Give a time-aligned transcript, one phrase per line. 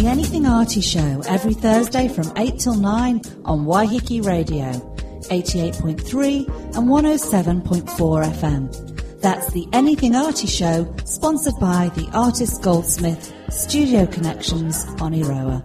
[0.00, 4.72] The Anything Arty Show every Thursday from 8 till 9 on Waiheke Radio,
[5.28, 9.20] 88.3 and 107.4 FM.
[9.20, 15.62] That's the Anything Arty Show, sponsored by the Artist Goldsmith Studio Connections Oneroa.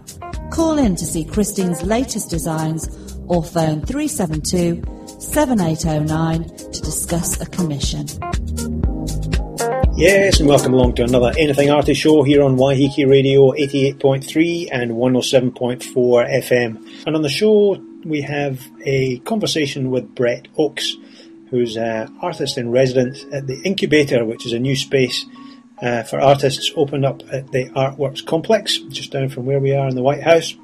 [0.52, 2.90] Call in to see Christine's latest designs
[3.28, 4.84] or phone 372
[5.18, 6.44] 7809
[6.74, 8.06] to discuss a commission.
[9.98, 14.92] Yes, and welcome along to another Anything Artist show here on Waiheke Radio 88.3 and
[14.92, 15.54] 107.4
[16.44, 17.06] FM.
[17.08, 20.98] And on the show, we have a conversation with Brett Oakes,
[21.50, 25.26] who's an artist in residence at the Incubator, which is a new space
[25.82, 29.88] uh, for artists opened up at the Artworks Complex, just down from where we are
[29.88, 30.56] in the White House.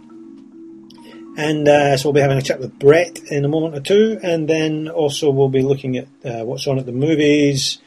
[1.37, 4.19] And uh, so we'll be having a chat with Brett in a moment or two,
[4.21, 7.79] and then also we'll be looking at uh, what's on at the movies,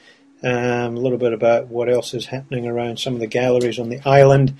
[0.44, 3.88] um, a little bit about what else is happening around some of the galleries on
[3.88, 4.54] the island.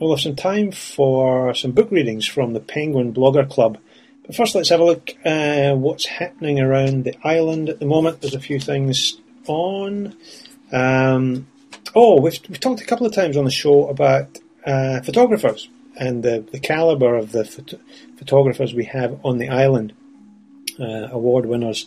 [0.00, 3.78] We'll have some time for some book readings from the Penguin Blogger Club.
[4.24, 8.22] But first, let's have a look uh, what's happening around the island at the moment.
[8.22, 10.16] There's a few things on.
[10.72, 11.46] Um,
[11.94, 16.22] oh, we've, we've talked a couple of times on the show about uh, photographers and
[16.22, 17.78] the, the caliber of the phot-
[18.16, 19.92] photographers we have on the island,
[20.80, 21.86] uh, award winners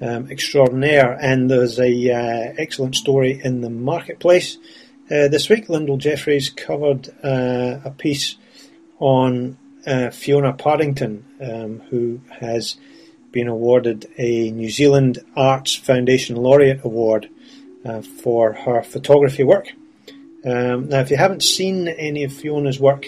[0.00, 1.16] um, extraordinaire.
[1.20, 4.58] And there's a uh, excellent story in the marketplace
[5.10, 5.68] uh, this week.
[5.68, 8.36] Lyndall Jeffries covered uh, a piece
[8.98, 12.76] on uh, Fiona Pardington, um, who has
[13.32, 17.28] been awarded a New Zealand Arts Foundation Laureate Award
[17.84, 19.68] uh, for her photography work.
[20.44, 23.06] Um, now, if you haven't seen any of Fiona's work,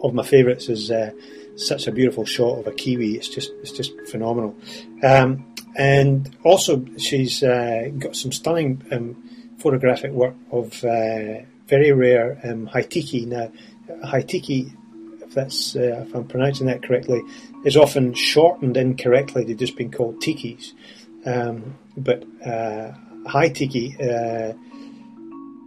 [0.03, 1.10] of my favourites is uh,
[1.56, 3.16] such a beautiful shot of a kiwi.
[3.16, 4.56] It's just it's just phenomenal.
[5.03, 9.16] Um, and also, she's uh, got some stunning um,
[9.59, 13.26] photographic work of uh, very rare um, hei-tiki.
[13.26, 13.50] Now,
[14.05, 14.72] hei-tiki,
[15.34, 17.21] that's uh, if I'm pronouncing that correctly,
[17.65, 20.72] is often shortened incorrectly to just being called tikis.
[21.27, 22.93] Um, but uh,
[23.53, 23.97] tiki.
[24.00, 24.53] uh,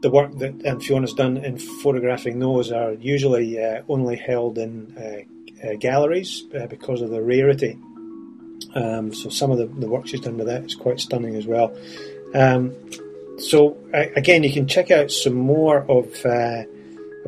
[0.01, 4.95] the work that um, Fiona's done in photographing those are usually uh, only held in
[4.95, 7.79] uh, uh galleries because of the rarity.
[8.75, 11.47] Um, so some of the, the, work she's done with that is quite stunning as
[11.47, 11.75] well.
[12.35, 12.75] Um,
[13.39, 16.11] so again, you can check out some more of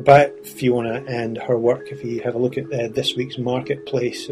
[0.00, 4.30] about Fiona and her work if you have a look at this week's marketplace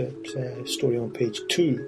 [0.64, 1.86] story on page two.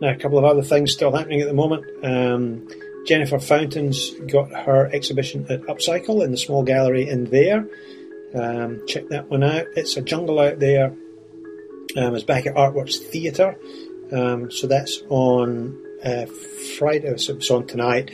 [0.00, 1.84] Now, a couple of other things still happening at the moment.
[2.04, 2.68] Um,
[3.06, 7.66] Jennifer Fountain's got her exhibition at Upcycle in the small gallery in there.
[8.34, 9.66] Um, check that one out.
[9.76, 10.94] It's a jungle out there.
[11.96, 13.56] Um, it's back at Artworks Theatre.
[14.12, 16.26] Um, so that's on uh,
[16.78, 18.10] Friday, so it's on tonight,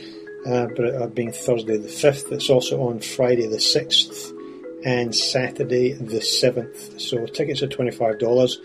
[0.47, 2.31] uh, but it uh, being Thursday the 5th.
[2.31, 4.32] It's also on Friday the 6th
[4.85, 6.99] and Saturday the 7th.
[6.99, 8.57] So tickets are $25.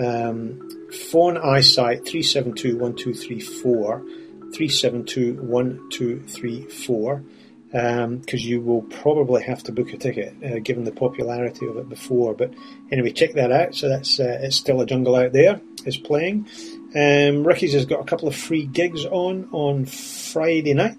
[0.00, 4.04] Um, phone i-SITE 372 1234
[4.52, 7.24] 3721234
[7.70, 11.76] because um, you will probably have to book a ticket uh, given the popularity of
[11.76, 12.34] it before.
[12.34, 12.54] But
[12.90, 13.74] anyway, check that out.
[13.74, 16.48] So that's uh, it's still a jungle out there is playing.
[16.94, 20.96] Um, Ricky's has got a couple of free gigs on on Friday night.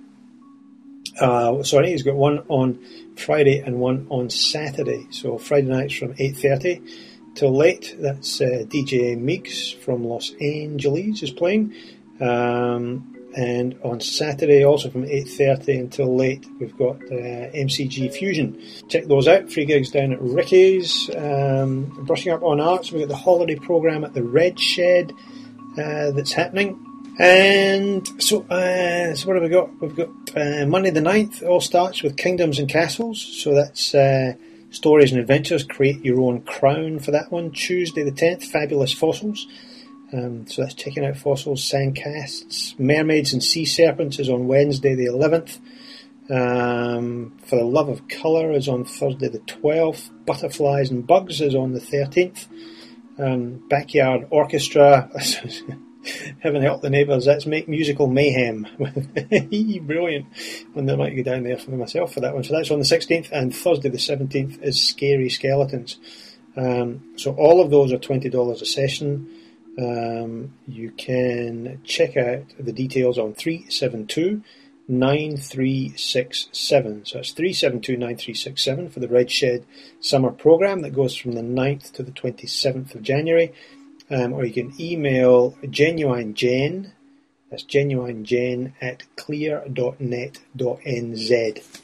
[1.19, 2.79] Uh, sorry, he's got one on
[3.15, 5.07] Friday and one on Saturday.
[5.11, 6.81] So Friday nights from eight thirty
[7.35, 7.95] till late.
[7.99, 11.73] That's uh, DJ Meeks from Los Angeles is playing.
[12.19, 18.61] Um, and on Saturday, also from 8.30 until late, we've got uh, MCG Fusion.
[18.89, 19.51] Check those out.
[19.51, 21.09] Free gigs down at Ricky's.
[21.15, 25.13] Um, brushing up on arts, we've got the holiday programme at the Red Shed
[25.77, 26.83] uh, that's happening.
[27.19, 29.81] And so, uh, so what have we got?
[29.81, 33.21] We've got uh, Monday the 9th, all starts with Kingdoms and Castles.
[33.21, 34.35] So that's uh,
[34.71, 35.65] stories and adventures.
[35.65, 37.51] Create your own crown for that one.
[37.51, 39.47] Tuesday the 10th, Fabulous Fossils.
[40.13, 45.07] Um, so that's checking out fossils, sandcasts, mermaids and sea serpents is on Wednesday the
[45.07, 45.59] 11th.
[46.31, 50.09] Um, For the Love of Colour is on Thursday the 12th.
[50.25, 52.47] Butterflies and Bugs is on the 13th.
[53.17, 55.11] Um, Backyard Orchestra.
[56.39, 57.27] Heaven help the neighbours.
[57.27, 58.67] Let's make musical mayhem.
[58.77, 60.27] Brilliant.
[60.75, 62.43] And I might go down there for myself for that one.
[62.43, 65.97] So that's on the 16th, and Thursday the 17th is Scary Skeletons.
[66.55, 69.29] Um, so all of those are $20 a session.
[69.77, 74.43] Um, you can check out the details on 372
[74.89, 77.05] 9367.
[77.05, 79.65] So it's 372 9367 for the Red Shed
[80.01, 83.53] Summer Programme that goes from the 9th to the 27th of January.
[84.11, 86.93] Um, or you can email Genuine Jen,
[87.49, 91.81] that's Genuine Jen at clear.net.nz.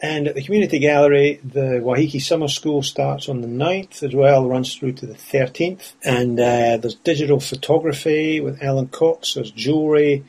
[0.00, 4.48] And at the Community Gallery, the Waiheke Summer School starts on the 9th as well,
[4.48, 5.94] runs through to the 13th.
[6.04, 10.24] And uh, there's digital photography with Alan Cox, there's jewellery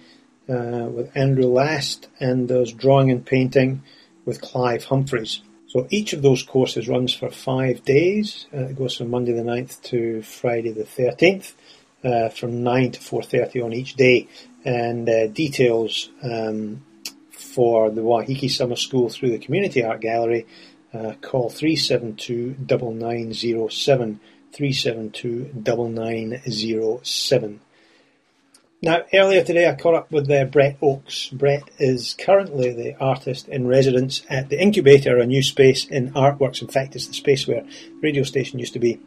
[0.50, 3.84] uh, with Andrew Last, and there's drawing and painting
[4.26, 5.42] with Clive Humphreys.
[5.70, 8.48] So each of those courses runs for five days.
[8.52, 11.54] Uh, it goes from Monday the 9th to Friday the 13th,
[12.04, 14.28] uh, from 9 to 4.30 on each day.
[14.66, 16.84] And uh, details um,
[17.30, 20.48] for the Waiheke Summer School through the Community Art Gallery,
[20.92, 24.20] uh, call 372 9907.
[24.52, 27.60] 372 9907.
[28.82, 31.28] Now, earlier today I caught up with uh, Brett Oakes.
[31.34, 36.62] Brett is currently the artist in residence at the Incubator, a new space in Artworks.
[36.62, 39.02] In fact, it's the space where the radio station used to be.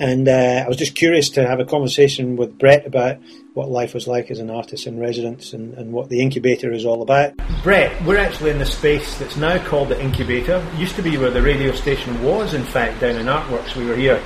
[0.00, 3.18] And uh, I was just curious to have a conversation with Brett about
[3.54, 6.84] what life was like as an artist in residence and, and what the incubator is
[6.84, 7.34] all about.
[7.62, 10.56] Brett, we're actually in the space that's now called the incubator.
[10.72, 13.76] It used to be where the radio station was, in fact, down in Artworks.
[13.76, 14.20] We were here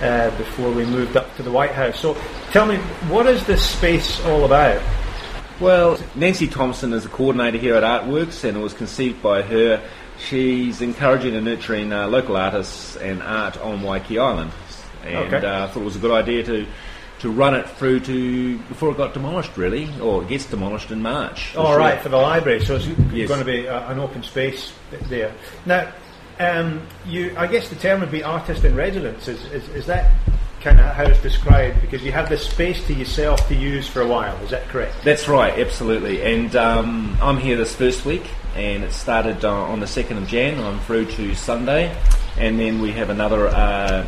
[0.00, 1.98] uh, before we moved up to the White House.
[2.00, 2.14] So
[2.50, 2.76] tell me,
[3.08, 4.82] what is this space all about?
[5.60, 9.80] Well, Nancy Thompson is a coordinator here at Artworks, and it was conceived by her.
[10.18, 14.50] She's encouraging and nurturing uh, local artists and art on Waiheke Island
[15.04, 15.46] and Okay.
[15.46, 16.66] uh, thought it was a good idea to
[17.20, 21.00] to run it through to before it got demolished, really, or it gets demolished in
[21.00, 21.54] March.
[21.56, 22.62] All right, for the library.
[22.64, 23.28] So it's Yes.
[23.28, 24.72] going to be uh, an open space
[25.08, 25.32] there.
[25.64, 25.90] Now,
[26.38, 29.28] um, you, I guess the term would be artist in residence.
[29.28, 30.12] Is, is, is that
[30.60, 31.80] kind of how it's described?
[31.80, 34.36] Because you have this space to yourself to use for a while.
[34.38, 34.94] Is that correct?
[35.04, 36.22] That's right, absolutely.
[36.22, 40.26] And um, I'm here this first week, and it started uh, on the 2nd of
[40.26, 40.58] Jan.
[40.58, 41.96] I'm through to Sunday,
[42.38, 44.06] and then we have another uh,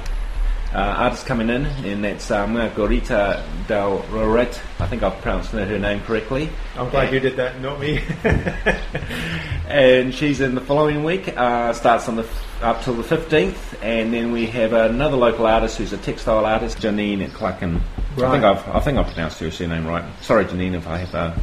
[0.75, 4.61] artist coming in, and that's uh, Margarita Del Roret.
[4.81, 6.51] I think I've pronounced her name correctly.
[6.77, 8.03] I'm glad you did that, not me.
[9.69, 11.37] and she's in the following week.
[11.37, 15.47] Uh, starts on the f- up till the fifteenth, and then we have another local
[15.47, 17.81] artist who's a textile artist, Janine Clucken.
[18.19, 20.05] I think I've I think I've pronounced her surname right.
[20.23, 21.35] Sorry, Janine, if I have uh,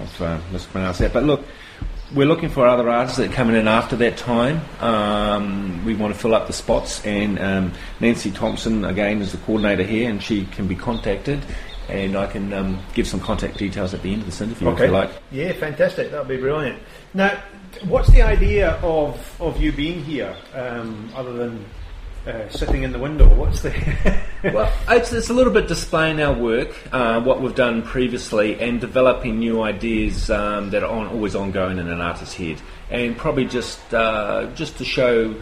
[0.00, 1.12] I've uh, mispronounced that.
[1.12, 1.44] But look,
[2.14, 4.60] we're looking for other artists that are coming in after that time.
[4.80, 9.38] Um, we want to fill up the spots, and um, Nancy Thompson again is the
[9.38, 11.40] coordinator here, and she can be contacted.
[11.88, 14.78] And I can um, give some contact details at the end of this interview if
[14.78, 15.10] you like.
[15.32, 16.12] Yeah, fantastic.
[16.12, 16.78] That'd be brilliant.
[17.14, 17.42] Now,
[17.86, 21.64] what's the idea of of you being here, um, other than
[22.26, 23.32] uh, sitting in the window?
[23.34, 27.82] What's the well, it's, it's a little bit displaying our work, uh, what we've done
[27.82, 32.60] previously, and developing new ideas um, that are on, always ongoing in an artist's head,
[32.90, 35.34] and probably just uh, just to show,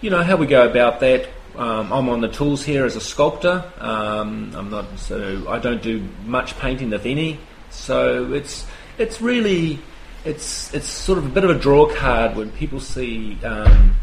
[0.00, 1.28] you know, how we go about that.
[1.56, 3.64] Um, I'm on the tools here as a sculptor.
[3.78, 7.38] Um, I'm not so I don't do much painting, if any.
[7.70, 8.66] So it's
[8.98, 9.78] it's really
[10.24, 13.94] it's it's sort of a bit of a draw card when people see um,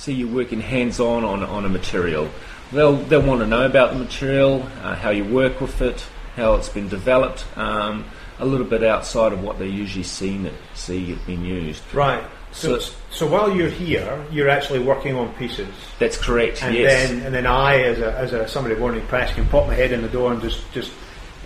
[0.00, 2.28] see you working hands on on a material.
[2.72, 6.04] They'll they'll want to know about the material, uh, how you work with it,
[6.36, 7.44] how it's been developed.
[7.56, 8.04] Um,
[8.38, 11.82] a little bit outside of what they usually see it see it being used.
[11.92, 12.24] right?
[12.52, 15.68] So, So- so while you're here, you're actually working on pieces.
[15.98, 16.62] That's correct.
[16.64, 17.08] and yes.
[17.10, 19.74] then and then I, as a as a somebody born in press, can pop my
[19.74, 20.90] head in the door and just just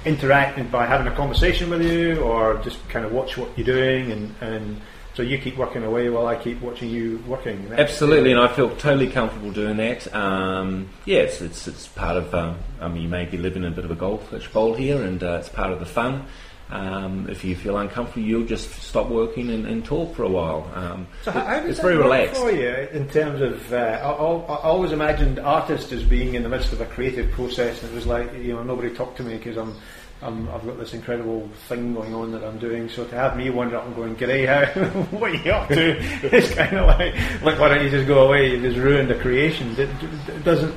[0.05, 4.13] interact by having a conversation with you, or just kind of watch what you're doing,
[4.13, 4.81] and and
[5.15, 7.69] so you keep working away while I keep watching you working.
[7.69, 10.13] That's- Absolutely, and I feel totally comfortable doing that.
[10.15, 12.35] Um, yeah, it's, it's, it's part of.
[12.35, 15.03] Um, I mean, you may be living in a bit of a goldfish bowl here,
[15.03, 16.27] and uh, it's part of the fun.
[16.71, 20.69] Um, if you feel uncomfortable, you'll just stop working and, and talk for a while.
[20.75, 22.41] Um, So does it's that very relaxed.
[22.41, 23.73] for you in terms of?
[23.73, 27.31] Uh, I, I, I always imagined artists as being in the midst of a creative
[27.33, 29.77] process, and it was like you know nobody talked to me because I'm.
[30.23, 32.89] I've got this incredible thing going on that I'm doing.
[32.89, 34.89] So to have me wander up and going, "G'day, how?
[35.19, 35.99] what are you up to?"
[36.35, 38.53] it's kind of like, like, why don't you just go away?
[38.53, 39.73] You just ruined the creation.
[39.79, 39.91] It,
[40.29, 40.75] it doesn't.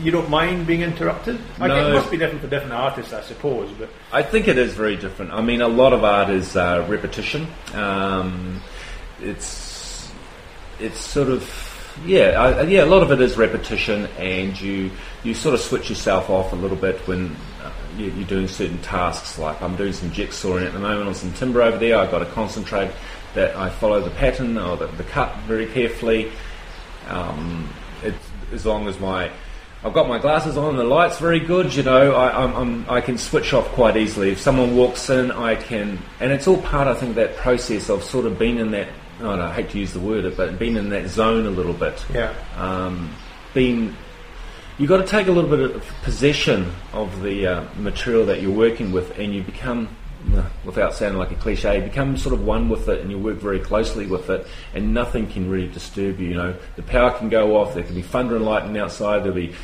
[0.00, 1.36] You don't mind being interrupted?
[1.60, 1.90] I guess No.
[1.90, 3.70] it must be different for different artists, I suppose.
[3.72, 5.32] But I think it is very different.
[5.32, 7.46] I mean, a lot of art is uh, repetition.
[7.74, 8.60] Um,
[9.20, 10.10] it's
[10.80, 11.68] it's sort of
[12.06, 14.90] yeah, I, yeah, a lot of it is repetition, and you
[15.22, 17.36] you sort of switch yourself off a little bit when
[17.96, 19.38] you, you're doing certain tasks.
[19.38, 21.98] Like I'm doing some jigsawing at the moment on some timber over there.
[21.98, 22.90] I've got to concentrate
[23.34, 26.30] that I follow the pattern or the, the cut very carefully.
[27.08, 27.72] Um,
[28.02, 29.30] it's, as long as my
[29.84, 31.74] I've got my glasses on, the light's very good.
[31.74, 34.30] You know, I, I'm, I'm, i can switch off quite easily.
[34.30, 37.88] If someone walks in, I can, and it's all part, I think, of that process
[37.88, 38.88] of sort of being in that.
[39.20, 41.72] Oh, no, I hate to use the word, but being in that zone a little
[41.72, 42.04] bit.
[42.14, 42.32] Yeah.
[42.56, 43.12] Um,
[43.54, 43.96] being,
[44.78, 48.50] you've got to take a little bit of possession of the uh, material that you're
[48.50, 49.88] working with, and you become
[50.64, 53.58] without sounding like a cliche, become sort of one with it and you work very
[53.58, 56.28] closely with it and nothing can really disturb you.
[56.28, 59.34] You know, the power can go off, there can be thunder and lightning outside, there'll
[59.34, 59.54] be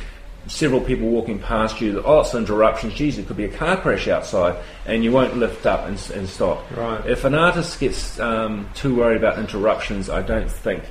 [0.47, 4.07] several people walking past you, oh, it's interruptions, geez, it could be a car crash
[4.07, 6.69] outside, and you won't lift up and, and stop.
[6.75, 7.05] Right.
[7.05, 10.83] If an artist gets um, too worried about interruptions, I don't think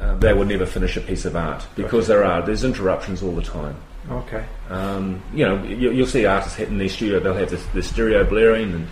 [0.00, 3.32] uh, they will never finish a piece of art because there are, there's interruptions all
[3.32, 3.76] the time.
[4.10, 4.44] Okay.
[4.70, 8.72] Um, you know, you, will see artists in their studio, they'll have the stereo blaring,
[8.72, 8.88] and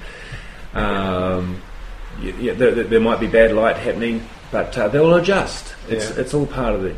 [0.75, 1.63] um,
[2.21, 4.23] yeah, there, there, might be bad light happening,
[4.53, 5.75] but uh, they'll adjust.
[5.89, 6.21] It's, yeah.
[6.21, 6.95] it's all part of the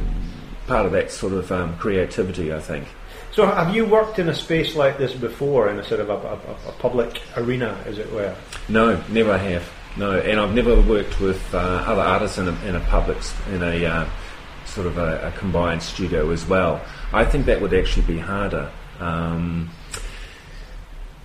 [0.66, 2.86] part of that sort of um, creativity, I think.
[3.32, 6.14] So, have you worked in a space like this before, in a sort of a,
[6.14, 8.34] a, a public arena, as it were?
[8.68, 9.68] No, never have.
[9.96, 13.18] No, and I've never worked with uh, other artists in a, in a public
[13.52, 14.08] in a uh,
[14.64, 16.80] sort of a, a, combined studio as well.
[17.12, 18.70] I think that would actually be harder.
[19.00, 19.70] Um,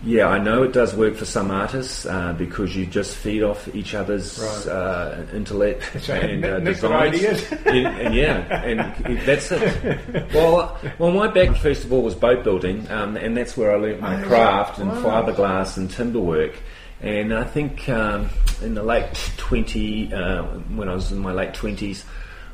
[0.04, 3.74] yeah, I know it does work for some artists uh, because you just feed off
[3.74, 4.68] each other's right.
[4.68, 7.24] uh, intellect and uh, designs.
[7.66, 10.34] and, and, yeah, and that's it.
[10.34, 13.76] Well, well, my background first of all was boat building, um, and that's where I
[13.76, 16.56] learnt my oh, craft and fiberglass and timber work.
[17.02, 18.30] And I think um,
[18.62, 22.06] in the late twenty, uh, when I was in my late twenties,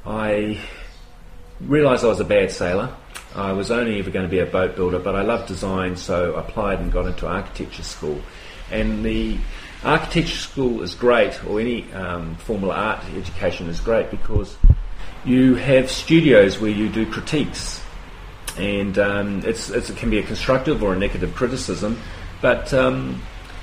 [0.06, 0.60] I
[1.62, 2.90] realised I was a bad sailor.
[3.36, 6.36] I was only ever going to be a boat builder, but I loved design, so
[6.36, 8.20] I applied and got into architecture school.
[8.72, 9.38] And the
[9.84, 14.58] architecture school is great, or any um, formal art education is great because
[15.24, 17.82] you have studios where you do critiques,
[18.58, 22.02] and um, it's, it's, it can be a constructive or a negative criticism,
[22.42, 23.22] but um,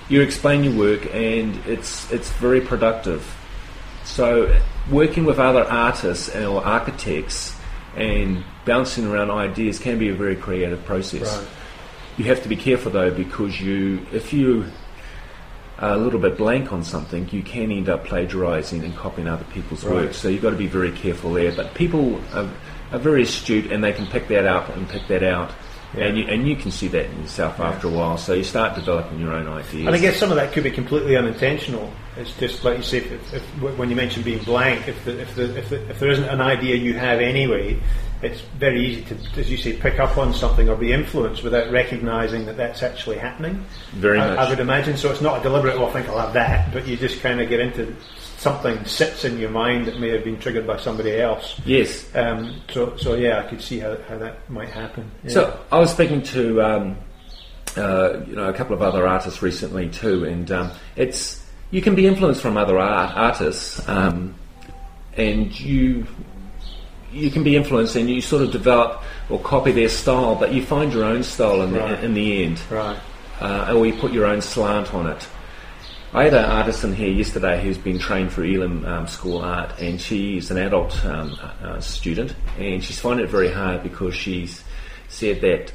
[0.09, 3.35] you explain your work, and it's it's very productive.
[4.05, 4.59] So
[4.91, 7.55] working with other artists or architects
[7.97, 11.37] and bouncing around ideas can be a very creative process.
[11.37, 11.49] Right.
[12.17, 14.67] You have to be careful though because you, if you
[15.79, 19.45] are a little bit blank on something, you can end up plagiarising and copying other
[19.53, 19.95] people's right.
[19.95, 20.15] work.
[20.15, 21.53] So you've got to be very careful there.
[21.53, 22.51] But people are,
[22.93, 25.53] are, very astute and they can pick that up and pick that out.
[25.97, 26.05] Yeah.
[26.05, 27.69] And you and you can see that in yourself yeah.
[27.69, 28.19] after a while.
[28.19, 29.87] So you start developing your own ideas.
[29.87, 31.91] And I guess some of that could be completely unintentional.
[32.17, 33.43] It's just like you say, if, if,
[33.79, 36.41] when you mentioned being blank, if the, if, the, if, the, if there isn't an
[36.41, 37.81] idea you have anyway,
[38.23, 41.71] it's very easy to, as you say, pick up on something or be influenced without
[41.71, 43.65] recognising that that's actually happening.
[43.93, 44.39] Very I, much.
[44.39, 44.97] I would imagine.
[44.97, 45.77] So it's not a deliberate.
[45.77, 47.95] Oh, I think I'll have that, but you just kind of get into
[48.39, 51.61] something sits in your mind that may have been triggered by somebody else.
[51.65, 52.09] Yes.
[52.15, 55.11] Um, so, so yeah, I could see how, how that might happen.
[55.25, 55.31] Yeah.
[55.31, 56.99] So I was speaking to um,
[57.77, 61.95] uh, you know a couple of other artists recently too, and um, it's you can
[61.95, 64.35] be influenced from other art, artists, um,
[65.17, 66.07] and you
[67.13, 70.65] you can be influenced and you sort of develop or copy their style, but you
[70.65, 72.01] find your own style in, right.
[72.01, 72.61] the, in the end.
[72.71, 72.99] Right.
[73.41, 75.27] Uh, or you put your own slant on it.
[76.13, 79.79] I had an artist in here yesterday who's been trained for Elam um, School Art,
[79.79, 84.65] and she's an adult um, uh, student, and she's finding it very hard because she's
[85.09, 85.73] said that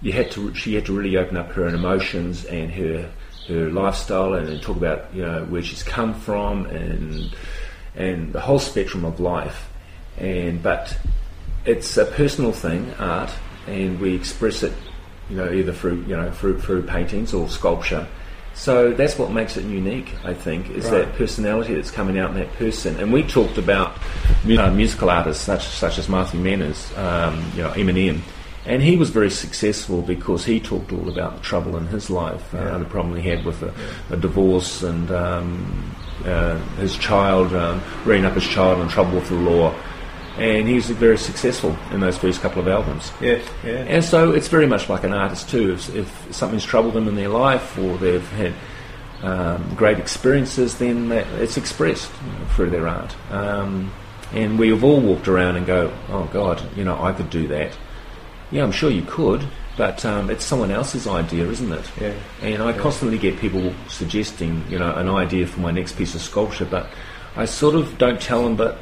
[0.00, 3.10] you had to she had to really open up her own emotions and her
[3.48, 7.34] her lifestyle and, and talk about you know where she's come from and
[7.94, 9.67] and the whole spectrum of life
[10.18, 10.96] and but
[11.64, 13.30] it's a personal thing, art,
[13.66, 14.72] and we express it,
[15.30, 18.06] you know, either through you know through through paintings or sculpture.
[18.54, 21.04] So that's what makes it unique, I think, is right.
[21.04, 22.96] that personality that's coming out in that person.
[22.96, 23.96] And we talked about
[24.44, 28.20] uh, musical artists such such as Marshall Mathers, um, you know, Eminem.
[28.66, 32.52] And he was very successful because he talked all about the trouble in his life,
[32.54, 33.72] uh, the problem he had with a,
[34.10, 35.94] a divorce and um,
[36.24, 39.72] uh, his child, um, rearing up his child in trouble with the law
[40.38, 43.12] and he's very successful in those first couple of albums.
[43.20, 43.84] Yes, yeah.
[43.88, 45.72] And so it's very much like an artist too.
[45.72, 48.54] If, if something's troubled them in their life or they've had
[49.22, 53.14] um, great experiences, then it's expressed you know, through their art.
[53.30, 53.92] Um,
[54.32, 57.76] and we've all walked around and go, "Oh God, you know, I could do that."
[58.50, 59.44] Yeah, I'm sure you could,
[59.76, 61.90] but um, it's someone else's idea, isn't it?
[62.00, 62.14] Yeah.
[62.42, 62.78] And I yeah.
[62.78, 66.88] constantly get people suggesting, you know, an idea for my next piece of sculpture, but
[67.36, 68.78] I sort of don't tell them, but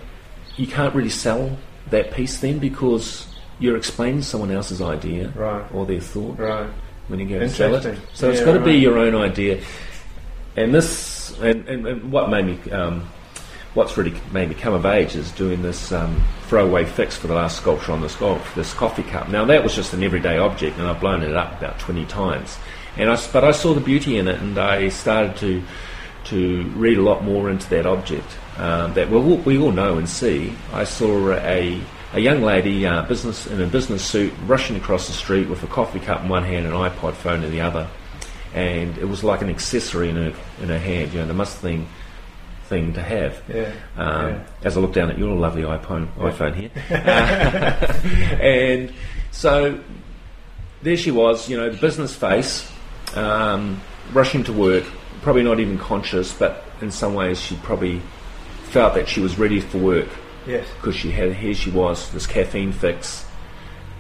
[0.56, 1.56] you can't really sell
[1.90, 3.26] that piece then because
[3.58, 5.64] you're explaining someone else's idea Right.
[5.72, 6.68] or their thought Right.
[7.08, 7.98] when you go to sell it.
[8.14, 9.60] So it's got to be your own idea.
[10.56, 13.06] And this, and, and, and what made me, um,
[13.74, 17.34] what's really made me come of age is doing this um, throwaway fix for the
[17.34, 19.28] last sculpture on this Gulf, this coffee cup.
[19.28, 22.56] Now that was just an everyday object, and I've blown it up about twenty times.
[22.96, 25.62] And I, but I saw the beauty in it, and I started to
[26.24, 28.26] to read a lot more into that object
[28.58, 30.52] um, that we all, we all know and see.
[30.72, 31.80] I saw a
[32.12, 35.66] a young lady, uh, business in a business suit, rushing across the street with a
[35.66, 37.88] coffee cup in one hand and an iPod phone in the other,
[38.54, 41.12] and it was like an accessory in her in her hand.
[41.12, 41.86] You know, the must thing
[42.64, 43.42] thing to have.
[43.48, 43.72] Yeah.
[43.96, 44.46] Um, yeah.
[44.64, 46.70] As I look down at your lovely iPhone, iPhone here,
[48.40, 48.92] and
[49.30, 49.78] so
[50.82, 52.70] there she was, you know, the business face,
[53.14, 53.80] um,
[54.12, 54.84] rushing to work,
[55.22, 58.00] probably not even conscious, but in some ways she probably
[58.66, 60.08] felt that she was ready for work
[60.46, 60.66] Yes.
[60.76, 63.24] because she had here she was this caffeine fix.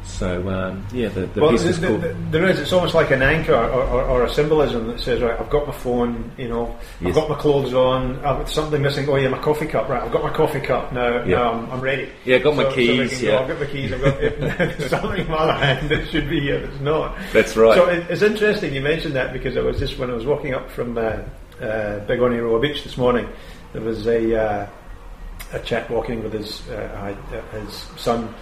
[0.04, 2.32] So um, yeah, the, the Well, piece th- is th- called.
[2.32, 2.60] there is.
[2.60, 5.66] It's almost like an anchor or, or, or a symbolism that says, right, I've got
[5.66, 6.30] my phone.
[6.38, 7.08] You know, Yes.
[7.08, 8.24] I've got my clothes on.
[8.24, 9.08] I've something missing.
[9.08, 9.88] Oh yeah, my coffee cup.
[9.88, 11.24] Right, I've got my coffee cup now.
[11.24, 11.36] Yeah.
[11.38, 12.08] Now I'm, I'm ready.
[12.24, 13.38] Yeah, got my So- so we keys, go, yeah.
[13.40, 13.92] I've got my keys.
[13.92, 16.58] I've got something in my other hand that should be here.
[16.64, 17.16] It's not.
[17.32, 17.74] That's right.
[17.76, 20.54] So it, it's interesting you mentioned that because I was just when I was walking
[20.54, 21.18] up from uh,
[21.60, 22.20] uh, Big
[22.62, 23.28] Beach this morning,
[23.76, 24.66] there was a uh,
[25.52, 28.34] a chap walking with his uh, uh, his son,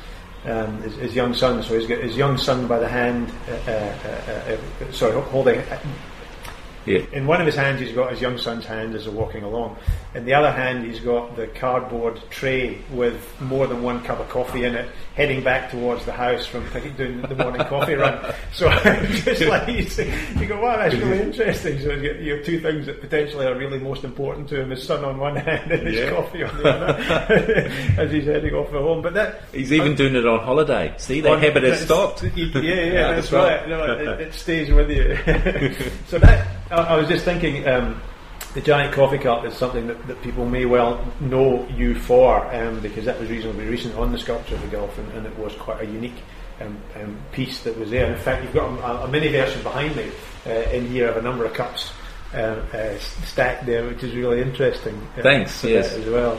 [0.44, 1.60] um, his, his young son.
[1.64, 3.32] So he's got his young son by the hand.
[3.66, 5.60] Uh, uh, sorry, holding.
[6.86, 9.42] Yeah, In one of his hands, he's got his young son's hand as they're walking
[9.42, 9.76] along.
[10.14, 14.28] In the other hand, he's got the cardboard tray with more than one cup of
[14.28, 16.64] coffee in it, heading back towards the house from
[16.96, 18.32] doing the morning coffee run.
[18.52, 18.70] So
[19.24, 21.80] just like you, say, you go, wow, that's really interesting.
[21.80, 25.04] So you have two things that potentially are really most important to him: his son
[25.04, 26.10] on one hand and his Yeah.
[26.10, 29.02] coffee on the other, as he's heading off for home.
[29.02, 30.94] But that he's even doing it on holiday.
[30.98, 32.22] See, that on- habit has stopped.
[32.22, 33.60] Yeah, yeah, Yeah, that's, that's right.
[33.60, 33.68] right.
[33.68, 35.16] No, it, it stays with you.
[36.08, 38.00] so that I, I was just thinking, um,
[38.54, 42.80] the giant coffee cup is something that, that people may well know you for, um,
[42.80, 45.52] because that was reasonably recent on the sculpture of the Gulf, and, and it was
[45.54, 46.22] quite a unique
[46.60, 48.12] um, um, piece that was there.
[48.12, 50.10] In fact, you've got a, a mini version behind me
[50.46, 51.92] uh, in here of a number of cups.
[52.32, 55.06] Uh, uh, stacked there, which is really interesting.
[55.16, 55.92] uh, Thanks, yes.
[55.92, 56.36] as well.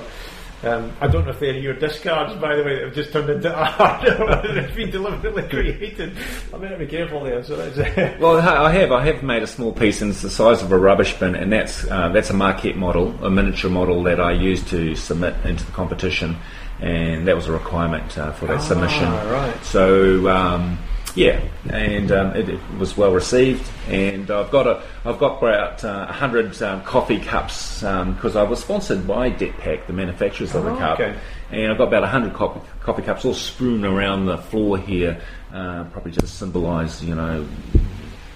[0.65, 3.30] Um, I don't know if they're your discards, by the way, that have just turned
[3.30, 6.17] into art, or it's been deliberately created.
[6.54, 7.43] I better be careful there.
[7.43, 8.91] So that's Well, I have.
[8.91, 11.51] I have made a small piece, and it's the size of a rubbish bin, and
[11.51, 15.65] that's uh, that's a maquette model, a miniature model that I used to submit into
[15.65, 16.38] the competition,
[16.80, 19.12] and that was a requirement uh, for that submission.
[19.12, 19.63] right.
[19.63, 20.78] So um,
[21.15, 25.84] yeah, and um, it, it was well received, and I've got a I've got about
[25.84, 30.73] uh, hundred um, coffee cups because I was sponsored by Detpak, the manufacturers of the
[30.73, 30.99] Oh, cup.
[30.99, 31.17] okay.
[31.51, 35.21] And I've got about 100 coffee, coffee cups all strewn around the floor here,
[35.54, 37.47] uh, probably just to symbolise, you know,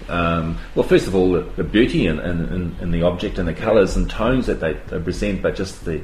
[0.08, 3.46] um, well, first of all, the, the beauty in, in, in, in the object and
[3.46, 6.02] the colours and tones that they, they present, but just the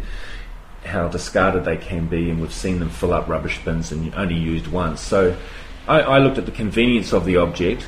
[0.84, 4.36] how discarded they can be, and we've seen them fill up rubbish bins and only
[4.36, 5.00] used once.
[5.00, 5.36] So
[5.88, 7.86] I, I looked at the convenience of the object,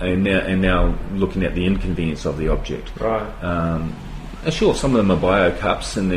[0.00, 2.90] and now, and now looking at the inconvenience of the object.
[2.98, 3.44] right.
[3.44, 3.94] Um,
[4.50, 6.10] sure, some of them are bio cups and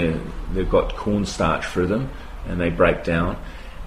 [0.53, 2.09] they've got cornstarch through them
[2.47, 3.37] and they break down.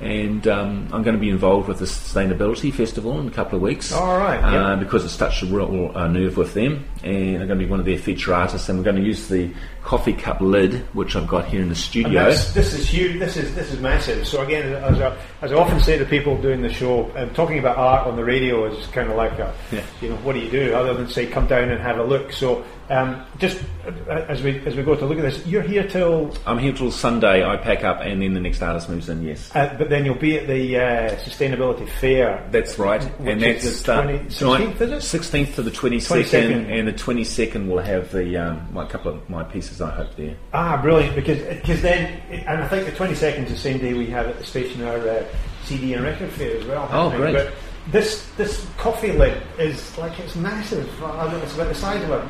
[0.00, 3.62] And um, I'm going to be involved with the Sustainability Festival in a couple of
[3.62, 3.92] weeks.
[3.92, 4.76] All right, Uh.
[4.76, 6.84] Because it's touched a real uh, nerve with them.
[7.02, 8.68] And I'm going to be one of their feature artists.
[8.68, 9.50] And we're going to use the
[9.82, 12.24] coffee cup lid, which I've got here in the studio.
[12.24, 13.18] this is huge.
[13.20, 14.26] This is this is massive.
[14.26, 17.58] So again, as I, as I often say to people doing the show, um, talking
[17.58, 19.82] about art on the radio is kind of like a, Yeah.
[20.02, 22.32] you know, what do you do other than say come down and have a look.
[22.32, 25.86] So um, just uh, as we as we go to look at this, you're here
[25.86, 27.44] till, I'm here till Sunday.
[27.44, 29.50] I pack up and then the next artist moves in, yes.
[29.54, 32.46] uh, but then you'll be at the uh, sustainability fair.
[32.50, 35.02] That's right, and that's the 20 16th, is it?
[35.02, 36.70] Sixteenth to the twenty 22nd.
[36.70, 39.80] and the twenty second will have the um, my couple of my pieces.
[39.80, 40.36] I hope there.
[40.52, 41.14] Ah, brilliant!
[41.14, 44.26] Because because then, and I think the twenty second is the same day we have
[44.26, 45.24] at the station our uh,
[45.64, 46.88] CD and record fair as well.
[46.92, 47.34] Oh, great.
[47.34, 47.54] But
[47.90, 50.88] this this coffee lid is like it's massive.
[51.02, 52.28] I It's about the size of a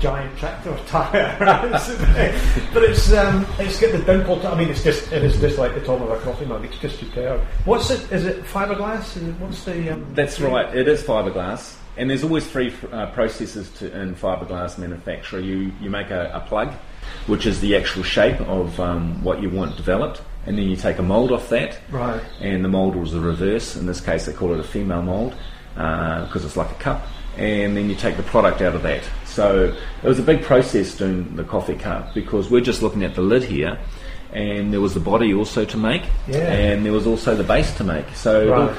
[0.00, 1.36] giant tractor tire,
[2.74, 4.40] but it's um, it's got the dimple.
[4.40, 6.64] T- I mean, it's just it is just like the top of a coffee mug.
[6.64, 7.40] It's just superb.
[7.64, 8.10] What's it?
[8.10, 9.16] Is it fiberglass?
[9.38, 9.90] What's the?
[9.90, 10.74] Um, That's right.
[10.74, 15.40] It is fiberglass, and there's always three uh, processes to, in fiberglass manufacture.
[15.40, 16.72] You you make a, a plug,
[17.26, 20.98] which is the actual shape of um, what you want developed, and then you take
[20.98, 22.20] a mold off that, Right.
[22.40, 23.76] and the mold was the reverse.
[23.76, 25.34] In this case, they call it a female mold
[25.74, 27.06] because it's like a cup,
[27.36, 29.02] and then you take the product out of that.
[29.24, 33.14] So it was a big process doing the coffee cup because we're just looking at
[33.14, 33.78] the lid here.
[34.32, 36.38] and there was the body also to make, Yeah.
[36.38, 38.04] and there was also the base to make.
[38.14, 38.70] So Right.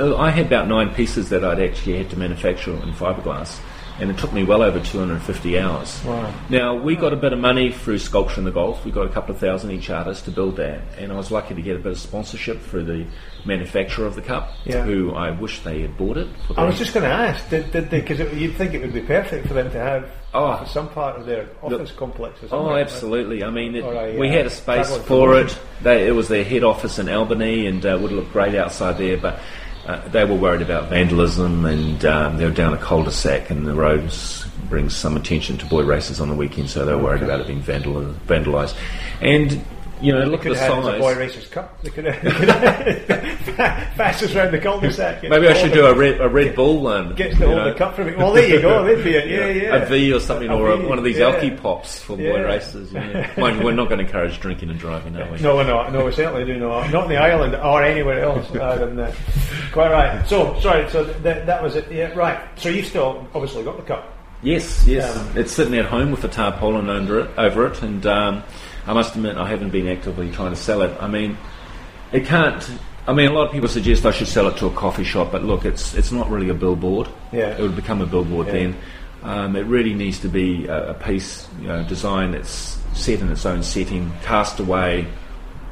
[0.00, 3.60] uh, I had about nine pieces that I'd actually had to manufacture in fiberglass,
[4.00, 6.02] and it took me well over 250 hours.
[6.04, 6.32] Wow.
[6.50, 8.84] Now we got a bit of money through Sculpture in the Gulf.
[8.84, 11.54] We got a couple of thousand each artist to build that, and I was lucky
[11.54, 13.06] to get a bit of sponsorship through the
[13.44, 14.82] manufacturer of the cup, Yeah.
[14.82, 16.28] who I wish they had bought it.
[16.48, 18.92] For I was just going to ask, did, did they, because you'd think it would
[18.92, 20.56] be perfect for them to have Oh.
[20.58, 22.58] for some part of their office complex or something.
[22.58, 23.42] Oh, absolutely.
[23.42, 25.58] I mean, it, a, we uh, had a space for it.
[25.82, 29.16] They, it was their head office in Albany and uh, would look great outside there,
[29.16, 29.38] but
[29.86, 33.74] uh, they were worried about vandalism and um, they were down a cul-de-sac and the
[33.74, 37.40] roads brings some attention to boy races on the weekend, so they were worried about
[37.40, 38.76] it being vandal- vandalised.
[39.20, 39.64] And,
[40.00, 41.00] you know, look at the have had a size.
[41.00, 41.82] boy racers cup.
[41.82, 45.22] They could have, they could have fastest round the cul-de-sac.
[45.22, 47.14] Maybe I should do a Red, a Red Bull one.
[47.14, 47.72] Gets to you know.
[47.72, 48.14] the cup for me.
[48.14, 48.84] Well, there you go.
[48.86, 49.28] There'd be it.
[49.28, 49.82] Yeah, yeah.
[49.82, 51.56] A V or something, A or V, one of these yeah.
[51.60, 52.40] pops for boy Yeah.
[52.40, 52.92] races.
[52.92, 53.32] Yeah.
[53.38, 55.38] Mind we're not going to encourage drinking and driving, are we?
[55.38, 55.92] No, we're not.
[55.92, 56.90] No, we certainly do not.
[56.90, 59.14] Not in the island or anywhere else other than that.
[59.72, 60.26] Quite right.
[60.28, 60.88] So, sorry.
[60.90, 61.90] So th- that was it.
[61.90, 62.38] Yeah, right.
[62.58, 64.12] So you still obviously got the cup.
[64.42, 65.14] Yes, yes.
[65.16, 65.40] Yeah.
[65.40, 68.42] It's sitting at home with a tarpaulin under it, over it, and um,
[68.86, 70.96] I must admit I haven't been actively trying to sell it.
[71.00, 71.36] I mean,
[72.12, 72.68] it can't.
[73.08, 75.32] I mean, a lot of people suggest I should sell it to a coffee shop,
[75.32, 77.08] but look, it's it's not really a billboard.
[77.32, 77.56] Yeah.
[77.56, 78.52] It would become a billboard Yeah.
[78.52, 78.76] then.
[79.22, 83.30] Um, it really needs to be a, a piece, you know, design that's set in
[83.30, 85.06] its own setting, cast away,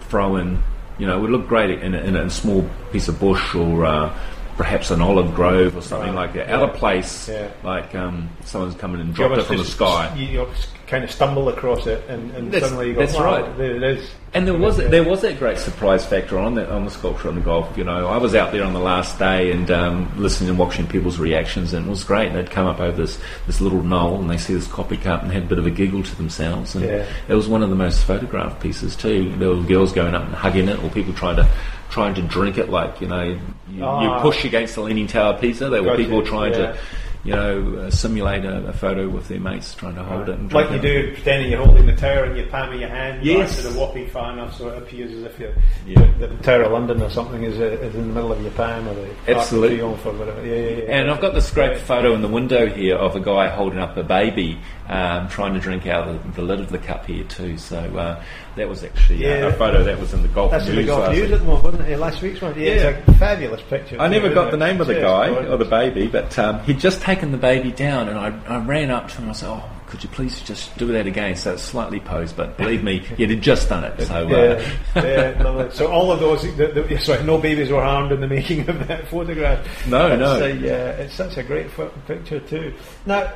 [0.09, 0.63] throw in.
[0.99, 3.85] You know, it would look great in a, in a small piece of bush or
[3.85, 4.17] uh,
[4.57, 6.27] perhaps an olive grove or something Right.
[6.27, 6.49] like that.
[6.49, 6.57] Yeah.
[6.57, 7.49] Out of place, Yeah.
[7.63, 10.13] like um, someone's coming and dropped it from the sky.
[10.17, 10.47] You
[10.87, 13.57] kind of stumble across it, and, and That's- suddenly you go, that's wow, right.
[13.59, 14.11] there it is.
[14.35, 14.89] And there was Yeah.
[14.89, 17.77] there was that great surprise factor on that on the sculpture on the Gulf.
[17.79, 20.87] You know, I was out there on the last day and um, listening and watching
[20.89, 22.33] people's reactions, and it was great.
[22.33, 25.31] They'd come up over this this little knoll and they see this coffee cup and
[25.31, 26.75] had a bit of a giggle to themselves.
[26.75, 27.05] And Yeah.
[27.29, 29.33] it was one of the most photographed pieces too.
[29.39, 31.49] There were girls going up and hugging it, or people trying to
[31.91, 32.71] trying to drink it.
[32.71, 33.39] Like you know,
[33.71, 34.17] you, Ah.
[34.17, 35.69] you push against the Leaning Tower Pisa.
[35.69, 36.73] There were Gotcha, people trying yeah.
[36.73, 36.77] to.
[37.25, 40.53] You know, uh, simulate a, a photo with their mates, trying to hold it and
[40.53, 40.83] Like you it.
[40.83, 43.55] do, pretending you're holding the tower in your palm of your hand, Yes.
[43.57, 45.55] back to the walking far enough so it appears as if you're
[45.87, 46.07] Yeah.
[46.19, 48.51] the, the Tower of London or something is, uh, is in the middle of your
[48.51, 49.81] palm or the Absolutely.
[49.81, 50.45] Or whatever.
[50.47, 50.99] Yeah, yeah, yeah.
[51.01, 53.97] And I've got this great photo in the window here of a guy holding up
[53.97, 54.59] a baby,
[54.91, 57.57] um, trying to drink out of the, the lid of the cup here too.
[57.57, 58.23] So uh,
[58.57, 59.47] that was actually uh, Yeah.
[59.47, 60.75] a photo that was in the Gulf That's news.
[60.77, 61.99] the big last news at the moment, wasn't it?
[61.99, 62.61] Last week's one.
[62.61, 63.97] Yeah, it's a fabulous picture.
[63.99, 66.61] I never got isn't the name of the Yes, guy or the baby, but um,
[66.65, 69.35] he'd just taken the baby down, and I, I ran up to him and I
[69.35, 72.83] said, "Oh, could you please just do that again?" So it's slightly posed, but believe
[72.83, 74.01] me, he'd just done it.
[74.07, 74.63] So uh,
[74.97, 75.69] Yeah, yeah.
[75.71, 78.87] So all of those, the, the, sorry, no babies were harmed in the making of
[78.89, 79.65] that photograph.
[79.87, 80.45] No, it's no.
[80.45, 82.75] A, uh, it's such a great pho- picture too.
[83.07, 83.33] Now,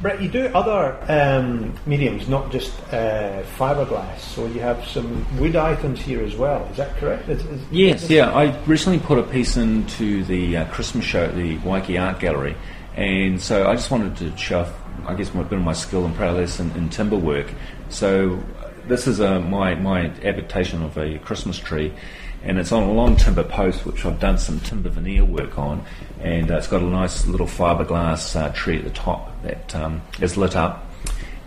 [0.00, 4.18] Brett, you do other um, mediums, not just uh, fiberglass.
[4.18, 6.64] So you have some wood items here as well.
[6.72, 7.28] Is that correct?
[7.28, 8.32] Is, is, Yes, yeah.
[8.32, 12.56] I recently put a piece into the uh, Christmas show at the Waiheke Art Gallery,
[12.96, 14.70] and so I just wanted to show,
[15.06, 17.52] I guess, a bit of my skill and prowess in, in timber work.
[17.88, 21.92] So uh, this is uh, my my adaptation of a Christmas tree,
[22.42, 25.84] and it's on a long timber post, which I've done some timber veneer work on,
[26.20, 30.02] and uh, it's got a nice little fiberglass uh, tree at the top that um,
[30.20, 30.86] is lit up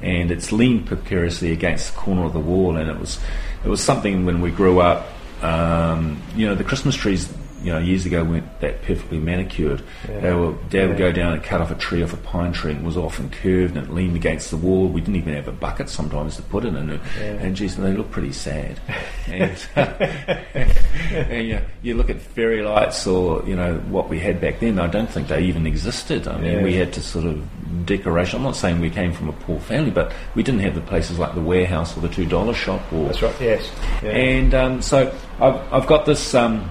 [0.02, 2.78] and it's leaned precariously against the corner of the wall.
[2.78, 3.20] And it was,
[3.64, 5.08] it was something when we grew up.
[5.42, 7.32] Um, you know, the Christmas trees,
[7.64, 9.82] you know, years ago weren't that perfectly manicured.
[10.08, 10.20] Yeah.
[10.20, 12.72] They were, Dad would go down and cut off a tree off a pine tree.
[12.72, 14.88] and It was often curved and it leaned against the wall.
[14.88, 16.90] We didn't even have a bucket sometimes to put it in.
[16.90, 17.02] it.
[17.20, 17.24] Yeah.
[17.34, 18.80] And geez, they look pretty sad.
[19.28, 24.60] and, and you, you look at fairy lights or you know what we had back
[24.60, 24.80] then.
[24.80, 26.28] I don't think they even existed.
[26.28, 26.64] I mean, Yeah.
[26.64, 28.38] we had to sort of decoration.
[28.38, 31.20] I'm not saying we came from a poor family, but we didn't have the places
[31.20, 32.82] like the warehouse or the two dollar shop.
[32.94, 33.36] Or That's right.
[33.42, 33.72] Yes.
[34.04, 34.10] Yeah.
[34.12, 36.70] and um, so I've, I've got this um,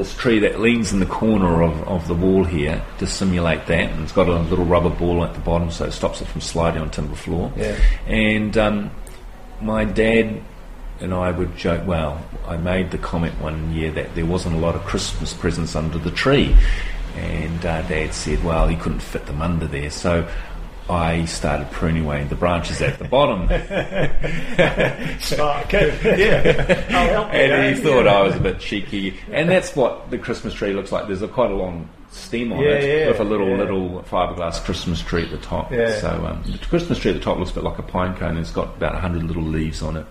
[0.00, 3.90] this tree that leans in the corner of, of the wall here to simulate that,
[3.90, 6.40] and it's got a little rubber ball at the bottom, so it stops it from
[6.40, 7.52] sliding on timber floor.
[7.56, 7.76] Yeah.
[8.06, 8.90] And um,
[9.60, 10.42] my dad
[11.00, 11.86] and I would joke.
[11.86, 15.76] Well, I made the comment one year that there wasn't a lot of Christmas presents
[15.76, 16.56] under the tree,
[17.16, 20.28] and uh, Dad said, "Well, he couldn't fit them under there." So
[20.90, 23.46] I started pruning away the branches at the bottom.
[25.20, 25.72] Smart.
[26.20, 26.86] Yeah.
[26.90, 27.74] I'll help you, and eh?
[27.74, 28.18] he thought Yeah.
[28.18, 29.16] I was a bit cheeky.
[29.30, 31.06] And that's what the Christmas tree looks like.
[31.06, 34.62] There's a quite a long stem on Yeah, it yeah, with a little little fiberglass
[34.64, 35.70] Christmas tree at the top.
[35.70, 35.98] Yeah.
[36.00, 38.36] So um, the Christmas tree at the top looks a bit like a pine cone.
[38.36, 40.06] It's got about hundred little leaves on it.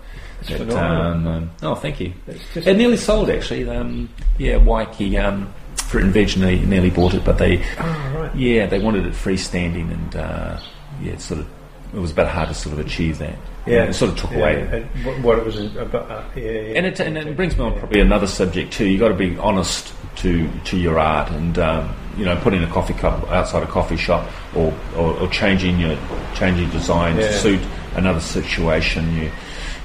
[0.48, 2.14] That, um, um, oh, thank you.
[2.54, 3.68] It nearly sold actually.
[3.68, 5.52] Um, yeah, Waiheke um,
[5.90, 8.34] Fruit and Veg nearly, nearly bought it, but they Oh, right.
[8.36, 10.60] yeah they wanted it freestanding and uh,
[11.02, 11.48] yeah it's sort of
[11.92, 13.34] it was a bit hard to sort of achieve that.
[13.66, 14.86] Yeah, it sort of took yeah, away.
[15.04, 16.08] and what- it was about.
[16.10, 16.50] Uh, yeah, yeah.
[16.76, 18.86] And it, and it brings me on probably another subject too.
[18.86, 22.68] You got to be honest to to your art, and um, you know, putting a
[22.68, 25.98] coffee cup outside a coffee shop, or, or, or changing your
[26.34, 27.60] changing design to suit
[27.96, 29.12] another situation.
[29.16, 29.30] You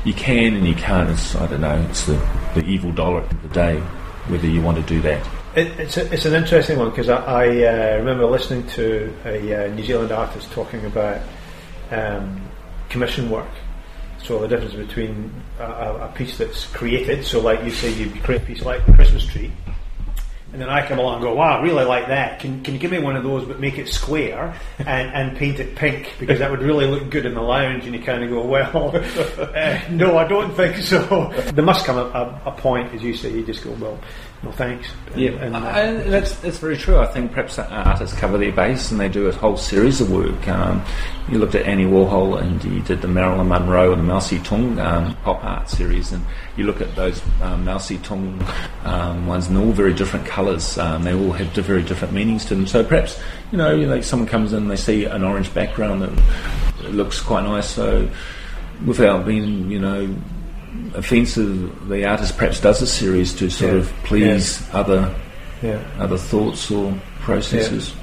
[0.03, 1.09] you can and you can't.
[1.09, 1.83] It's, I don't know.
[1.89, 2.17] It's the
[2.53, 3.79] the evil dollar of the day,
[4.27, 5.25] whether you want to do that.
[5.55, 9.67] It, it's, a, it's an interesting one because I, I uh, remember listening to a
[9.67, 11.21] uh, New Zealand artist talking about
[11.91, 12.41] um,
[12.89, 13.47] commission work.
[14.21, 18.41] So the difference between a, a piece that's created, so like you say, you create
[18.41, 19.51] a piece like the Christmas tree,
[20.55, 22.39] and then I come along and go, wow, I really like that.
[22.39, 25.59] Can, can you give me one of those but make it square and, and paint
[25.59, 27.85] it pink because that would really look good in the lounge?
[27.85, 28.95] And you kind of go, well,
[29.53, 31.33] uh, no, I don't think so.
[31.55, 33.99] There must come a, a, a point, as you say, you just go, well,
[34.43, 34.87] no thanks.
[35.13, 36.99] And- Yeah, and, uh, that's that's very true.
[36.99, 40.47] I think perhaps artists cover their base and they do a whole series of work.
[40.47, 40.83] Um,
[41.29, 44.77] you looked at Andy Warhol and you did the Marilyn Monroe and the Mao Zedong
[44.83, 46.23] um, pop art series, and
[46.57, 48.39] you look at those um, Mao Zedong
[48.85, 50.77] um, ones, and they're all very different colours.
[50.77, 52.67] Um, they all have very different meanings to them.
[52.67, 53.19] So perhaps
[53.51, 57.43] you know, like someone comes in, and they see an orange background that looks quite
[57.43, 57.69] nice.
[57.69, 58.07] So
[58.85, 60.13] without being, you know,
[60.93, 63.79] offensive, the artist perhaps does a series to sort Yeah.
[63.79, 65.13] of please other
[65.61, 65.79] yeah.
[65.99, 67.93] other thoughts or processes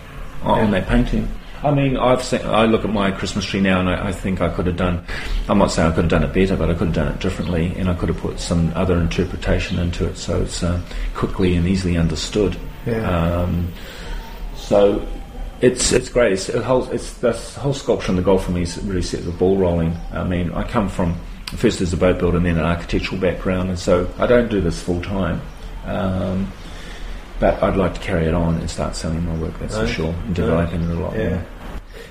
[0.43, 0.81] on Yeah.
[0.81, 1.29] that painting.
[1.65, 4.41] I mean, I've seen, I look at my Christmas tree now, and I, I think
[4.41, 5.05] I could have done.
[5.49, 7.21] I'm not saying I could have done it better, but I could have done it
[7.21, 10.81] differently, and I could have put some other interpretation into it, so it's uh,
[11.15, 12.57] quickly and easily understood.
[12.85, 13.09] Yeah.
[13.09, 13.73] Um,
[14.57, 15.07] so
[15.61, 16.33] it's it's great.
[16.33, 19.25] It's, a whole, it's the whole sculpture in the goal for me is really set
[19.25, 19.97] the ball rolling.
[20.13, 21.15] I mean, I come from
[21.57, 24.61] first as a boat builder and then an architectural background, and so I don't do
[24.61, 25.41] this full time.
[25.87, 26.53] Um,
[27.41, 29.59] but I'd like to carry it on and start selling my work.
[29.59, 29.89] That's Right.
[29.89, 31.29] for sure, and developing it a lot Yeah.
[31.31, 31.43] more.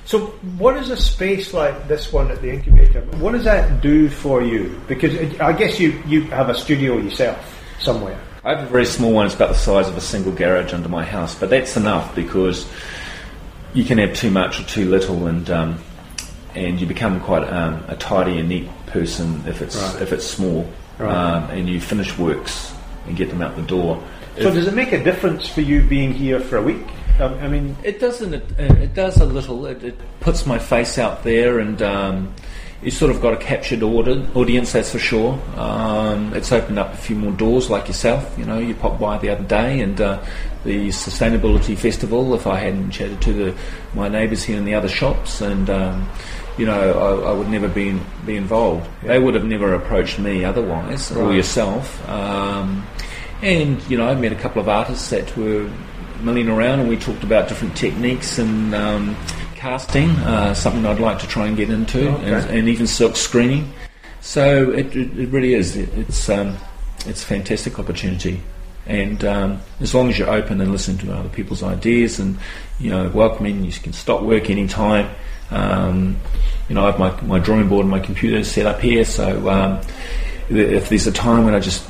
[0.05, 0.19] So,
[0.57, 3.01] what is a space like this one at the incubator?
[3.19, 4.79] What does that do for you?
[4.87, 7.37] Because it, I guess you, you have a studio yourself
[7.79, 8.17] somewhere.
[8.43, 9.27] I have a very small one.
[9.27, 12.65] It's about the size of a single garage under my house, but that's enough because
[13.73, 15.77] you can have too much or too little, and um,
[16.55, 20.01] and you become quite um, a tidy and neat person if it's Right.
[20.01, 21.13] if it's small, Right.
[21.15, 22.73] um, and you finish works
[23.07, 24.01] and get them out the door.
[24.37, 26.85] So, If- does it make a difference for you being here for a week?
[27.19, 28.33] Um, I mean, It doesn't.
[28.33, 29.65] It, it does a little.
[29.65, 32.33] It, it puts my face out there, and um,
[32.81, 34.71] you sort of got a captured audi- audience.
[34.71, 35.39] That's for sure.
[35.57, 38.33] Um, it's opened up a few more doors, like yourself.
[38.39, 40.23] You know, you popped by the other day, and uh,
[40.63, 42.33] the sustainability festival.
[42.33, 43.55] If I hadn't chatted to the,
[43.93, 46.09] my neighbours here in the other shops, and um,
[46.57, 48.89] you know, I, I would never be be involved.
[49.03, 52.07] They would have never approached me otherwise, or yourself.
[52.09, 52.85] Um,
[53.41, 55.69] and you know, I met a couple of artists that were
[56.21, 59.15] milling around, and we talked about different techniques and um,
[59.55, 62.31] casting, uh, something I'd like to try and get into, Okay.
[62.33, 63.71] and, and even silk screening.
[64.19, 65.75] So it, it, it really is.
[65.75, 66.57] It, it's um,
[67.07, 68.41] it's a fantastic opportunity,
[68.85, 72.37] and um, as long as you're open and listen to other people's ideas, and
[72.79, 75.09] you know, welcoming, you can stop work anytime.
[75.51, 76.17] Um,
[76.69, 79.49] you know, I have my, my drawing board and my computer set up here, so
[79.49, 79.81] um,
[80.49, 81.89] if there's a time when I just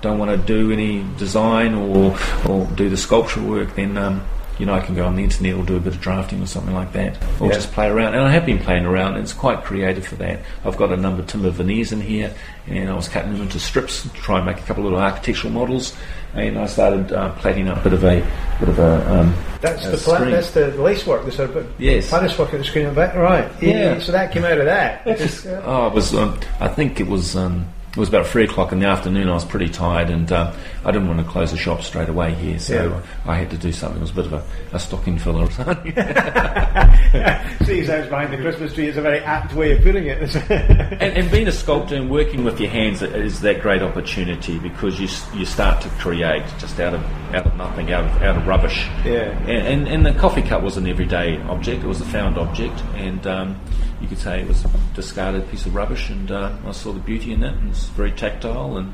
[0.00, 2.16] don't want to do any design or,
[2.48, 4.24] or do the sculpture work, then um,
[4.58, 6.46] you know I can go on the internet or do a bit of drafting or
[6.46, 7.54] something like that, or Yeah.
[7.54, 8.14] just play around.
[8.14, 9.14] And I have been playing around.
[9.14, 10.40] And it's quite creative for that.
[10.64, 12.32] I've got a number of timber veneers in here,
[12.66, 15.00] and I was cutting them into strips to try and make a couple of little
[15.04, 15.94] architectural models.
[16.34, 18.20] And I started uh, plating up a bit of a
[18.60, 21.24] bit of a um, that's a the pla- that's the lace work.
[21.24, 22.10] The sort of Yes.
[22.10, 23.50] Paris work at the screen at the back, right?
[23.62, 23.98] Yeah.
[24.00, 25.06] So that came out of that.
[25.06, 26.14] Just, uh, Oh, it was.
[26.14, 27.36] Um, I think it was.
[27.36, 27.66] Um,
[27.96, 29.26] it was about three o'clock in the afternoon.
[29.26, 30.54] I was pretty tired, and um,
[30.84, 33.02] I didn't want to close the shop straight away here, so Yeah.
[33.24, 33.96] I had to do something.
[33.96, 35.92] It was a bit of a, a stocking filler or something.
[37.64, 38.88] See, sounds behind the Christmas tree.
[38.88, 40.36] It's a very apt way of putting it.
[40.50, 45.00] and, and being a sculptor and working with your hands is that great opportunity because
[45.00, 47.00] you you start to create just out of
[47.36, 48.86] out of nothing, out of out of rubbish.
[49.04, 49.30] Yeah.
[49.46, 51.84] And, and, and the coffee cup was an everyday object.
[51.84, 53.60] It was a found object, and um,
[54.00, 56.08] you could say it was a discarded piece of rubbish.
[56.08, 58.92] And uh, I saw the beauty in it, and it's very tactile, and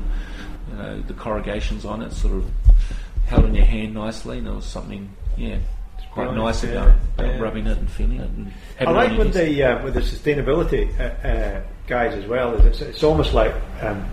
[0.69, 2.51] you know the corrugations on it sort of
[3.25, 5.59] held in your hand nicely, and it was something, yeah.
[6.11, 7.39] Quite brilliant, nice yeah, about, about yeah.
[7.39, 8.29] rubbing it and feeling it.
[8.29, 8.53] And
[8.87, 12.53] I like with the uh, with the sustainability uh, uh, guys as well.
[12.53, 14.07] Is it's, it's almost like um,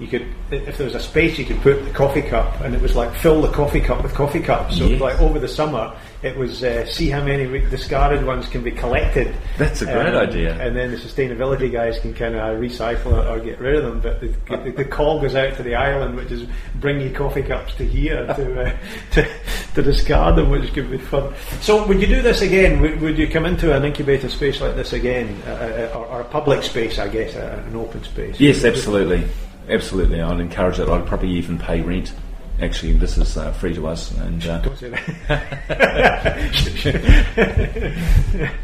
[0.00, 2.80] you could, if there was a space, you could put the coffee cup, and it
[2.82, 4.78] was like fill the coffee cup with coffee cups.
[4.78, 5.00] So Yes.
[5.00, 8.70] like over the summer, it was uh, see how many re- discarded ones can be
[8.72, 9.28] collected.
[9.28, 10.54] Um, That's a great idea.
[10.60, 14.00] And then the sustainability guys can kind of recycle it or get rid of them.
[14.00, 16.48] But the, the, the call goes out to the island, which is
[16.80, 18.76] bring your coffee cups to here to, uh,
[19.12, 19.28] to
[19.74, 21.32] to discard them, which could be fun.
[21.60, 22.80] So would you do this again?
[22.80, 26.24] Would, would you come into an incubator space like this again, uh, or, or a
[26.24, 28.40] public space, I guess, uh, an open space?
[28.40, 29.24] Yes, absolutely,
[29.68, 30.20] absolutely.
[30.20, 30.88] I'd encourage it.
[30.88, 32.12] I'd probably even pay rent.
[32.62, 34.88] Actually, this is uh, free to us, and uh, Don't say
[35.28, 36.44] that.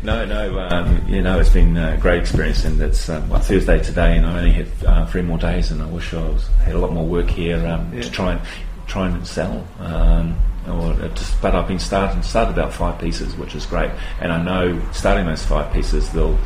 [0.05, 3.81] no, no, um, you know, it's been a great experience, and it's um, well, Thursday
[3.83, 6.75] today, and I only had uh, three more days, and I wish I was, had
[6.75, 8.03] a lot more work here um, Yeah.
[8.03, 8.41] to try and
[8.87, 9.67] try and sell.
[9.81, 10.37] Um,
[10.69, 14.33] or uh, just, but I've been starting started about five pieces, which is great, and
[14.33, 16.39] I know starting those five pieces, they'll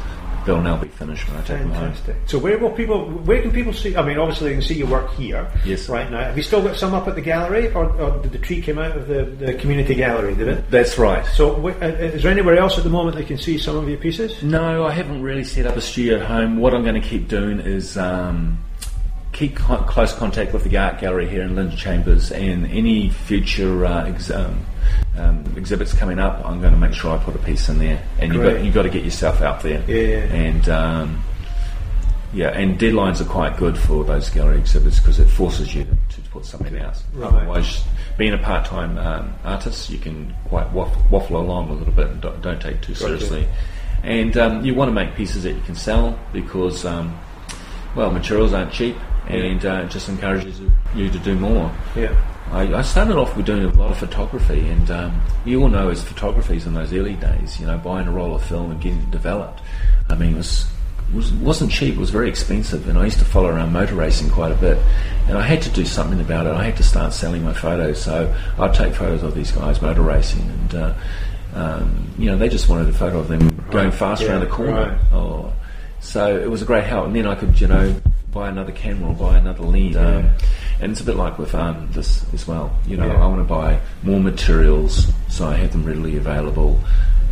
[0.45, 1.93] they'll now be finished when I take them home.
[1.93, 2.17] Fantastic.
[2.27, 3.11] So where will people?
[3.11, 3.97] Where can people see?
[3.97, 5.51] I mean, obviously they can see your work here.
[5.65, 5.89] Yes.
[5.89, 8.39] Right now, have you still got some up at the gallery, or, or did the
[8.39, 10.35] tree come out of the, the community gallery?
[10.35, 10.71] Did it?
[10.71, 11.25] That's right.
[11.27, 13.89] So, wh- uh, is there anywhere else at the moment they can see some of
[13.89, 14.43] your pieces?
[14.43, 16.59] No, I haven't really set up a studio at home.
[16.59, 18.59] What I'm going to keep doing is um,
[19.35, 24.07] keep close contact with the art gallery here in Lynn Chambers, and any future uh,
[24.07, 24.65] ex- um,
[25.19, 28.01] um, exhibits coming up, I'm going to make sure I put a piece in there.
[28.19, 29.83] And you've got, you've got to get yourself out there.
[29.89, 30.33] Yeah.
[30.33, 31.25] And um,
[32.33, 36.23] yeah, and deadlines are quite good for those gallery exhibits because it forces you to,
[36.23, 37.03] to put something out.
[37.13, 37.33] Right.
[37.33, 37.85] Otherwise,
[38.17, 42.21] being a part-time um, artist, you can quite waffle, waffle along a little bit and
[42.21, 43.49] don't, don't take too seriously.
[44.05, 47.19] And um, you want to make pieces that you can sell because, um,
[47.97, 48.97] well, materials aren't cheap,
[49.29, 50.61] and uh, it just encourages
[50.95, 51.73] you to do more.
[51.97, 52.15] Yeah.
[52.53, 55.89] I, I started off with doing a lot of photography, and um, you all know
[55.89, 58.99] as photographers in those early days, you know, buying a roll of film and getting
[59.01, 59.61] it developed.
[60.11, 60.67] I mean, it was
[61.15, 61.95] was wasn't cheap.
[61.95, 64.79] It was very expensive, and I used to follow around motor racing quite a bit.
[65.27, 66.53] And I had to do something about it.
[66.53, 70.03] I had to start selling my photos, so I'd take photos of these guys motor
[70.03, 70.95] racing, and uh,
[71.55, 74.47] um, you know, they just wanted a photo of them going fast Yeah, around the
[74.47, 74.73] corner.
[74.91, 74.99] right.
[75.13, 75.53] Oh,
[76.01, 77.07] so it was a great help.
[77.07, 77.95] And then I could, you know,
[78.35, 79.97] buy another camera or buy another lens.
[79.97, 80.31] Um,
[80.81, 82.77] and it's a bit like with um, this as well.
[82.87, 83.23] You know, Yeah.
[83.25, 86.81] I want to buy more materials so I have them readily available.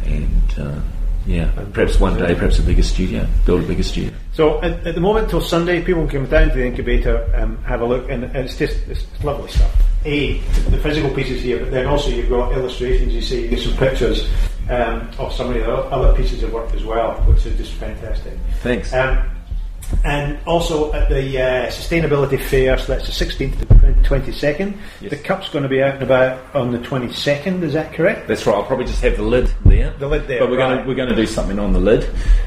[0.04, 0.80] And uh,
[1.26, 4.12] yeah, perhaps one day, perhaps a bigger studio, build a bigger studio.
[4.32, 7.58] So at, at the moment till Sunday, people can come down to the incubator, and
[7.64, 9.70] have a look, and, and it's just it's lovely stuff.
[10.04, 10.38] A,
[10.70, 13.14] the physical pieces here, but then also you've got illustrations.
[13.14, 14.28] You see, you get some pictures
[14.70, 18.32] um, of some of the other pieces of work as well, which is just fantastic.
[18.62, 18.92] Thanks.
[18.92, 19.31] Um,
[20.04, 24.76] and also at the uh, sustainability fair, so that's the 16th to the 22nd.
[25.00, 25.10] Yes.
[25.10, 27.62] The cup's going to be out and about on the 22nd.
[27.62, 28.28] Is that correct?
[28.28, 28.54] That's right.
[28.56, 29.90] I'll probably just have the lid there.
[29.98, 30.82] The lid there, But we're going right.
[30.82, 32.04] to we're going to do something on the lid.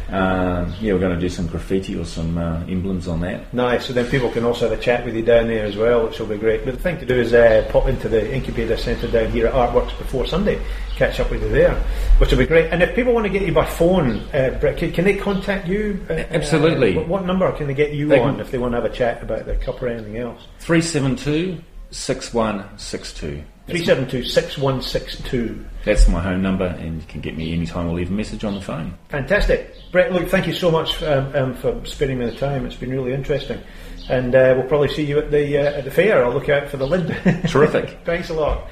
[0.09, 3.53] Um, yeah, we're going to do some graffiti or some uh, emblems on that.
[3.53, 3.85] Nice.
[3.85, 6.19] So then people can also have a chat with you down there as well, which
[6.19, 6.65] will be great.
[6.65, 9.53] But the thing to do is uh, pop into the incubator centre down here at
[9.53, 10.61] Artworks before Sunday,
[10.95, 11.75] catch up with you there,
[12.17, 12.71] which will be great.
[12.71, 15.67] And if people want to get you by phone, uh, Brett, can, can they contact
[15.67, 16.05] you?
[16.09, 16.93] Uh, Absolutely.
[16.95, 18.89] uh, what, what number can they get you They on if they want to have
[18.89, 20.47] a chat about the cup or anything else?
[20.59, 23.43] 372 6162.
[23.67, 25.65] 372 6162.
[25.85, 28.53] That's my home number, and you can get me anytime or leave a message on
[28.53, 28.95] the phone.
[29.09, 29.73] Fantastic.
[29.91, 32.65] Brett, look, thank you so much um, um, for spending me the time.
[32.65, 33.59] It's been really interesting.
[34.07, 36.23] And uh, we'll probably see you at the uh, at the fair.
[36.23, 37.07] I'll look out for the lid.
[37.47, 37.97] Terrific.
[38.05, 38.69] Thanks a lot.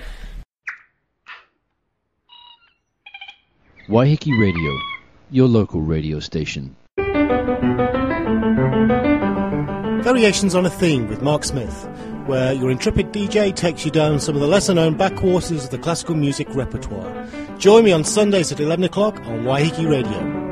[3.89, 4.79] Waiheke Radio,
[5.29, 6.73] your local radio station.
[10.03, 11.85] Variations on a Theme with Mark Smith,
[12.25, 15.77] where your intrepid DJ takes you down some of the lesser known backwaters of the
[15.77, 17.27] classical music repertoire.
[17.57, 20.43] Join me on Sundays at 11 o'clock on Waiheke Radio.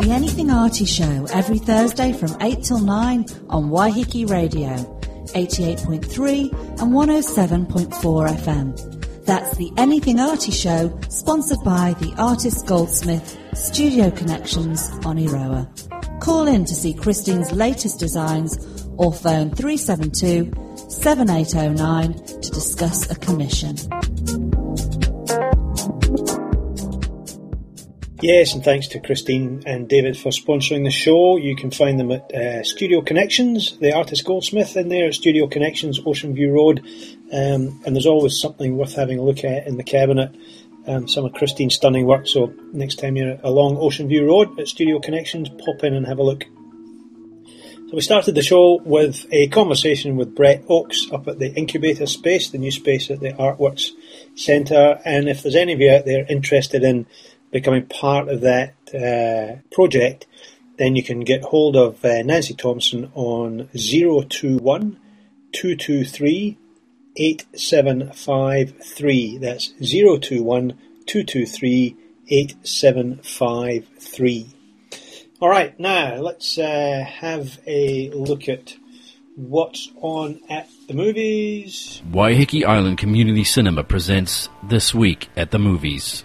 [0.00, 4.99] The Anything Arty Show every Thursday from 8 till 9 on Waiheke Radio,
[5.32, 9.24] 88.3 and 107.4 FM.
[9.24, 15.68] That's the Anything Arty Show, sponsored by the Artist Goldsmith Studio Connections Oneroa.
[16.20, 18.58] Call in to see Christine's latest designs
[18.96, 20.52] or phone 372
[20.90, 23.76] 7809 to discuss a commission.
[28.22, 31.38] Yes, and thanks to Christine and David for sponsoring the show.
[31.38, 35.98] You can find them at uh, Studio Connections, the artist Goldsmith, in there Studio Connections,
[36.04, 36.80] Ocean View Road.
[37.32, 40.36] Um, and there's always something worth having a look at in the cabinet.
[40.86, 42.26] Um, some of Christine's stunning work.
[42.26, 46.18] So next time you're along Ocean View Road at Studio Connections, pop in and have
[46.18, 46.44] a look.
[46.44, 52.06] So we started the show with a conversation with Brett Oakes up at the Incubator
[52.06, 53.90] Space, the new space at the Artworks
[54.34, 55.00] Centre.
[55.04, 57.06] And if there's any of you out there interested in
[57.50, 60.26] becoming part of that uh, project,
[60.76, 64.98] then you can get hold of uh, Nancy Thompson on 021
[65.52, 66.58] 223
[67.16, 69.38] 8753.
[69.38, 71.96] That's 021 223
[72.28, 74.46] 8753.
[75.40, 78.76] All right, now let's uh, have a look at
[79.36, 82.02] what's on at the movies.
[82.10, 86.24] Waiheke Island Community Cinema presents This Week at the Movies.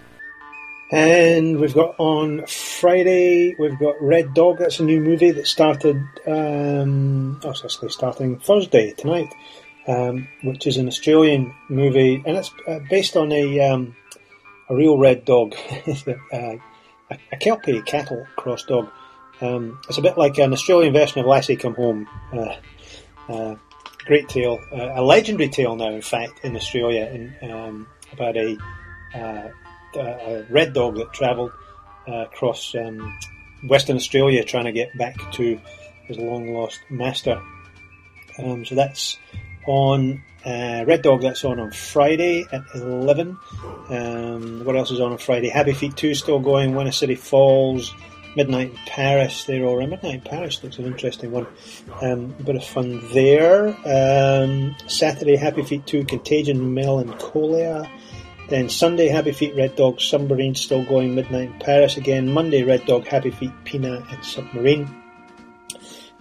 [0.95, 4.59] And we've got on Friday, we've got Red Dog.
[4.59, 9.35] That's a new movie that started, um, oh, it's actually starting Thursday, tonight,
[9.89, 12.23] um, which is an Australian movie.
[12.25, 13.93] And it's uh, based on a, um,
[14.69, 15.53] a real red dog,
[15.85, 16.59] uh, a,
[17.11, 18.89] a Kelpie cattle cross dog.
[19.41, 22.07] Um, it's a bit like an Australian version of Lassie Come Home.
[22.31, 22.55] Uh,
[23.27, 23.55] uh,
[24.05, 28.57] great tale, uh, a legendary tale now, in fact, in Australia, in, um, about a,
[29.13, 29.49] uh,
[29.95, 31.51] a, red dog that travelled
[32.07, 33.17] uh, across um,
[33.67, 35.59] Western Australia trying to get back to
[36.05, 37.41] his long lost master.
[38.37, 39.17] Um, so that's
[39.67, 41.21] on uh, Red Dog.
[41.21, 43.37] That's on on Friday at eleven.
[43.89, 45.49] Um, what else is on on Friday?
[45.49, 46.75] Happy Feet Two still going.
[46.75, 47.93] A City Falls.
[48.35, 49.79] Midnight in Paris, they're all.
[49.79, 51.47] Midnight in Paris looks an interesting one.
[52.01, 53.67] Um, a bit of fun there.
[53.85, 57.89] Um, Saturday, Happy Feet 2, Contagion, Melancholia.
[58.49, 61.15] Then Sunday, Happy Feet, Red Dog, Submarine, still going.
[61.15, 62.31] Midnight in Paris again.
[62.31, 64.87] Monday, Red Dog, Happy Feet, Pina, and Submarine.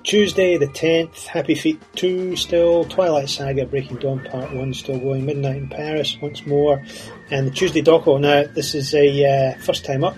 [0.05, 2.85] Tuesday, the 10th, Happy Feet 2 still.
[2.85, 5.25] Twilight Saga, Breaking Dawn Part 1 still going.
[5.25, 6.83] Midnight in Paris once more.
[7.31, 8.21] And the Tuesday Doco.
[8.21, 10.17] Now, this is a uh, first time up.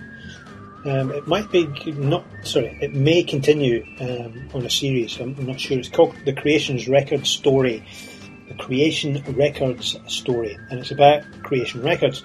[0.85, 2.25] Um, it might be not.
[2.43, 5.19] Sorry, it may continue um, on a series.
[5.19, 5.77] I'm, I'm, not sure.
[5.77, 7.83] It's called the Creations Record Story,
[8.47, 12.23] the Creation Records Story, and it's about Creation Records.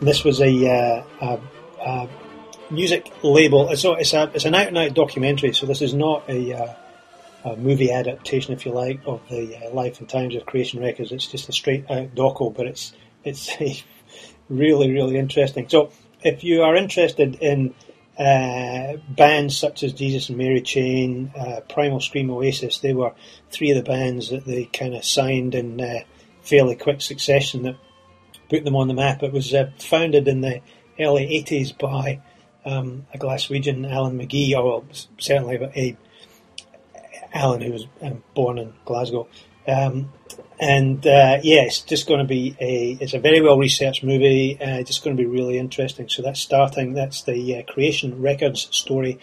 [0.00, 1.40] This was a, uh, a,
[1.86, 2.08] a
[2.70, 3.68] music label.
[3.70, 5.52] It's, it's, a, it's an out and out documentary.
[5.52, 6.74] So this is not a, uh,
[7.44, 11.12] a movie adaptation, if you like, of the uh, life and times of Creation Records.
[11.12, 12.92] It's just a straight out doco, but it's
[13.24, 13.50] it's
[14.48, 15.68] really really interesting.
[15.68, 15.92] So
[16.22, 17.74] if you are interested in
[18.18, 23.14] uh, bands such as Jesus and Mary Chain, uh, Primal Scream, Oasis, they were
[23.50, 26.00] three of the bands that they kind of signed in uh,
[26.42, 27.76] fairly quick succession that
[28.50, 29.22] put them on the map.
[29.22, 30.60] It was uh, founded in the
[31.00, 32.20] early 80s by
[32.64, 34.84] um, a Glaswegian, Alan McGee, or well,
[35.18, 35.96] certainly a
[37.32, 39.26] Alan who was um, born in Glasgow.
[39.66, 40.12] Um,
[40.58, 44.58] and uh, yeah, it's just going to be a it's a very well researched movie.
[44.60, 46.08] Uh, just going to be really interesting.
[46.08, 46.94] So that's starting.
[46.94, 49.18] That's the uh, Creation Records story.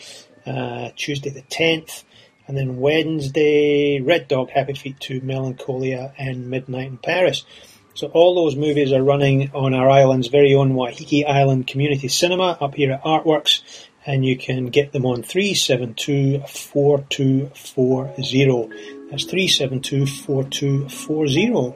[0.45, 2.03] Uh, Tuesday the tenth,
[2.47, 7.45] and then Wednesday, Red Dog, Happy Feet Two, Melancholia, and Midnight in Paris.
[7.93, 12.57] So all those movies are running on our island's very own Waiheke Island Community Cinema
[12.61, 13.61] up here at Artworks,
[14.06, 18.70] and you can get them on three seven two four two four zero.
[19.10, 21.76] That's 3724240.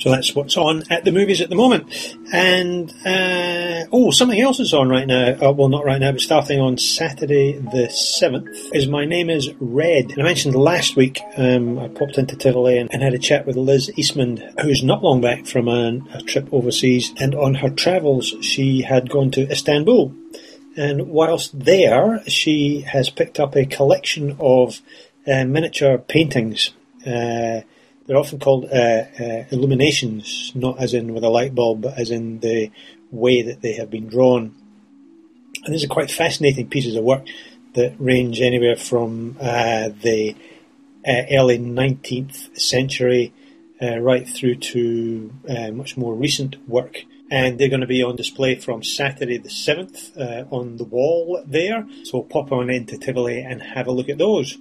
[0.00, 1.90] So that's what's on at the movies at the moment.
[2.32, 5.34] And, uh, oh, something else is on right now.
[5.40, 9.50] Uh, well, not right now, but starting on Saturday the 7th is My Name is
[9.58, 10.10] Red.
[10.10, 13.46] And I mentioned last week, um, I popped into Tivoli and, and, had a chat
[13.46, 17.14] with Liz Eastman, who's not long back from a trip overseas.
[17.18, 20.14] And on her travels, she had gone to Istanbul.
[20.78, 24.80] And whilst there, she has picked up a collection of
[25.26, 26.70] uh, miniature paintings.
[27.04, 27.62] Uh,
[28.06, 32.12] they're often called uh, uh, illuminations, not as in with a light bulb, but as
[32.12, 32.70] in the
[33.10, 34.54] way that they have been drawn.
[35.64, 37.26] And these are quite fascinating pieces of work
[37.74, 40.36] that range anywhere from uh, the
[41.04, 43.32] early 19th century
[43.80, 45.32] right through to
[45.72, 46.98] much more recent work
[47.30, 51.42] and they're going to be on display from Saturday the 7th uh, on the wall
[51.46, 51.86] there.
[52.04, 54.56] So pop on into Tivoli and have a look at those.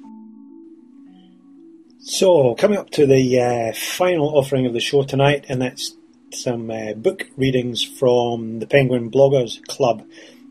[1.99, 5.97] So, coming up to the uh, final offering of the show tonight, and that's
[6.31, 10.05] some uh, book readings from the Penguin Bloggers Club.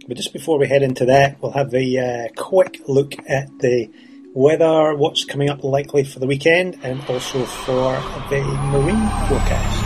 [0.07, 3.91] But just before we head into that, we'll have a uh, quick look at the
[4.35, 7.93] weather, what's coming up likely for the weekend, and also for
[8.29, 9.86] the marine forecast.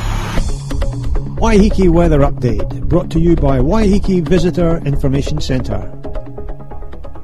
[1.41, 5.91] Waiheke Weather Update, brought to you by Waiheke Visitor Information Centre.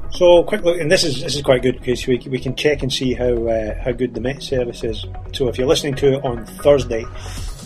[0.09, 2.81] So quick look, and this is this is quite good because we, we can check
[2.81, 5.05] and see how uh, how good the Met service is.
[5.33, 7.05] So if you're listening to it on Thursday,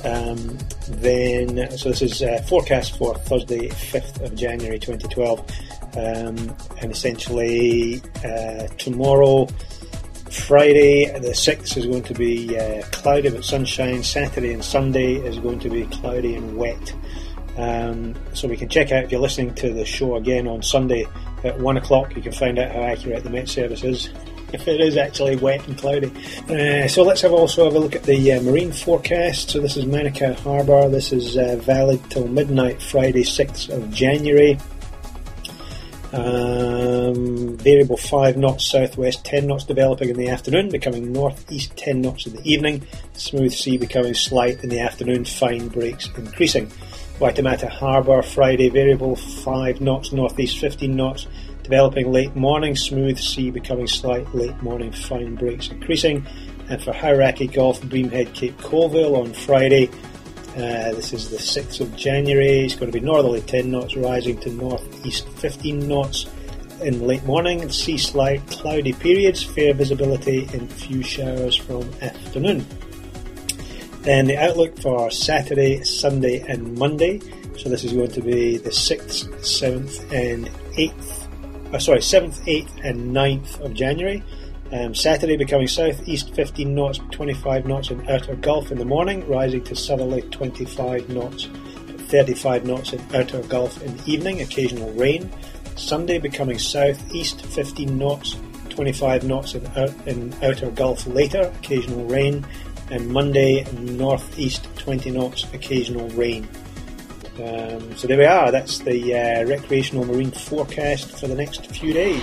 [0.04, 0.58] um,
[0.90, 5.40] then so this is uh, forecast for Thursday, fifth of January, 2012,
[5.96, 9.48] um, and essentially uh, tomorrow.
[10.32, 14.02] Friday the 6th is going to be uh, cloudy but sunshine.
[14.02, 16.94] Saturday and Sunday is going to be cloudy and wet.
[17.58, 21.06] Um, so we can check out if you're listening to the show again on Sunday
[21.44, 22.16] at one o'clock.
[22.16, 24.10] You can find out how accurate the Met Service is
[24.54, 26.12] if it is actually wet and cloudy.
[26.50, 29.50] Uh, so let's have also have a look at the uh, marine forecast.
[29.50, 30.90] So this is Manukau Harbour.
[30.90, 34.58] This is uh, valid till midnight, Friday, 6th of January.
[36.14, 42.26] Um, variable 5 knots southwest, 10 knots developing in the afternoon, becoming northeast 10 knots
[42.26, 42.86] in the evening.
[43.14, 46.70] Smooth sea becoming slight in the afternoon, fine breaks increasing.
[47.20, 51.28] Waitemata Harbour, Friday, variable 5 knots northeast, 15 knots,
[51.64, 56.26] developing late morning, smooth sea becoming slight, late morning, fine breaks increasing.
[56.68, 59.90] And for Hauraki Gulf, Bream Head Cape Colville on Friday,
[60.56, 62.60] uh, this is the 6th of January.
[62.60, 66.26] It's going to be northerly 10 knots, rising to northeast 15 knots
[66.82, 67.70] in late morning.
[67.70, 72.66] Sea slight cloudy periods, fair visibility, and few showers from afternoon.
[74.02, 77.20] Then the outlook for Saturday, Sunday, and Monday.
[77.58, 81.74] So this is going to be the 6th, 7th, and 8th.
[81.74, 84.24] Uh, sorry, 7th, 8th, and 9th of January.
[84.72, 89.62] Um, Saturday becoming southeast 15 knots, 25 knots in outer Gulf in the morning, rising
[89.66, 91.48] to southerly 25 knots,
[92.08, 95.30] 35 knots in outer Gulf in the evening, occasional rain.
[95.76, 98.38] Sunday becoming southeast 15 knots,
[98.70, 102.46] 25 knots in, out, in outer Gulf later, occasional rain.
[102.90, 106.48] And Monday northeast 20 knots, occasional rain.
[107.36, 111.94] Um, so there we are, that's the uh, recreational marine forecast for the next few
[111.94, 112.22] days.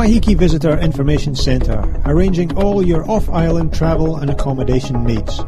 [0.00, 5.44] Waiheke Visitor Information Centre, arranging all your off-island travel and accommodation needs.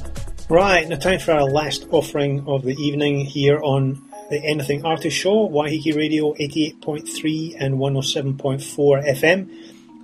[0.51, 5.09] Right, now time for our last offering of the evening here on the Anything Arty
[5.09, 9.49] Show, Waiheke Radio 88.3 and 107.4 FM.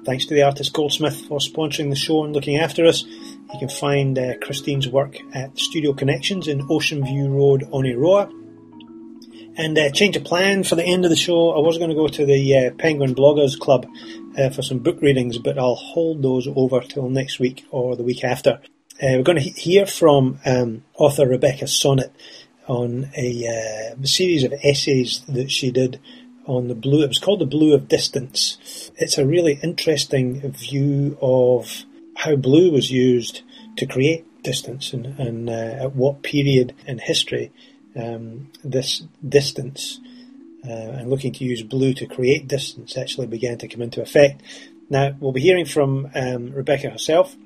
[0.04, 3.04] Thanks to the artist Goldsmith for sponsoring the show and looking after us.
[3.04, 8.32] You can find uh, Christine's work at Studio Connections in Ocean View Road, Oneroa.
[9.56, 11.50] And uh, change of plan for the end of the show.
[11.50, 13.86] I was going to go to the uh, Penguin Bloggers Club
[14.38, 18.02] uh, for some book readings, but I'll hold those over till next week or the
[18.02, 18.60] week after.
[19.02, 22.10] Uh, we're going to he- hear from um, author Rebecca Solnit
[22.66, 26.00] on a uh, series of essays that she did
[26.50, 27.02] on the blue.
[27.02, 28.90] It was called the blue of distance.
[28.96, 31.84] It's a really interesting view of
[32.16, 33.42] how blue was used
[33.76, 37.52] to create distance and, and uh, at what period in history
[37.96, 40.00] um, this distance
[40.66, 44.42] uh, and looking to use blue to create distance actually began to come into effect.
[44.88, 47.36] Now we'll be hearing from um, Rebecca herself.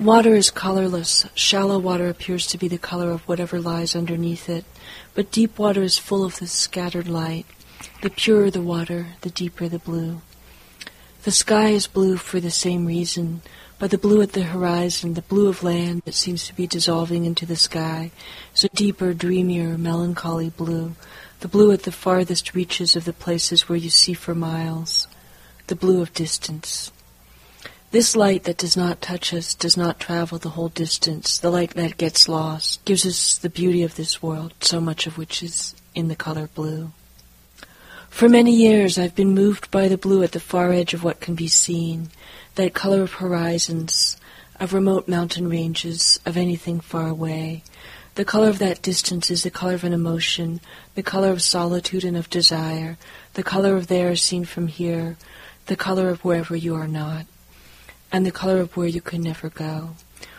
[0.00, 1.26] Water is colorless.
[1.34, 4.64] Shallow water appears to be the color of whatever lies underneath it,
[5.12, 7.46] but deep water is full of this scattered light.
[8.00, 10.20] The purer the water, the deeper the blue.
[11.24, 13.42] The sky is blue for the same reason,
[13.84, 17.26] but the blue at the horizon, the blue of land that seems to be dissolving
[17.26, 18.10] into the sky,
[18.62, 20.96] a deeper, dreamier, melancholy blue,
[21.40, 25.06] the blue at the farthest reaches of the places where you see for miles,
[25.66, 26.92] the blue of distance.
[27.90, 31.38] This light that does not touch us does not travel the whole distance.
[31.38, 35.18] The light that gets lost gives us the beauty of this world, so much of
[35.18, 36.92] which is in the color blue.
[38.08, 41.20] For many years I've been moved by the blue at the far edge of what
[41.20, 42.08] can be seen,
[42.54, 44.16] that color of horizons,
[44.60, 47.62] of remote mountain ranges, of anything far away.
[48.14, 50.60] The color of that distance is the color of an emotion,
[50.94, 52.96] the color of solitude and of desire,
[53.34, 55.16] the color of there seen from here,
[55.66, 57.26] the color of wherever you are not,
[58.12, 59.96] and the color of where you can never go.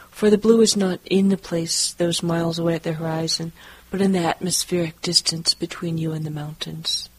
[0.10, 3.52] For the blue is not in the place those miles away at the horizon,
[3.92, 7.10] but in the atmospheric distance between you and the mountains.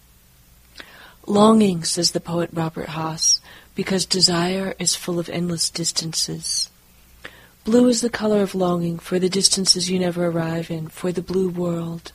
[1.27, 3.43] Longing, says the poet Robert Hass,
[3.77, 6.71] because desire is full of endless distances.
[7.63, 11.23] Blue is the color of longing for the distances you never arrive in, for the
[11.23, 12.11] blue world.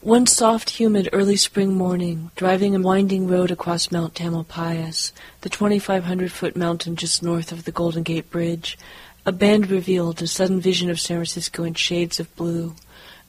[0.00, 5.12] One soft, humid early spring morning, driving a winding road across Mount Tamalpais,
[5.42, 8.76] the 2,500-foot mountain just north of the Golden Gate Bridge,
[9.24, 12.74] a band revealed a sudden vision of San Francisco in shades of blue,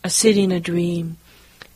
[0.03, 1.17] a city in a dream,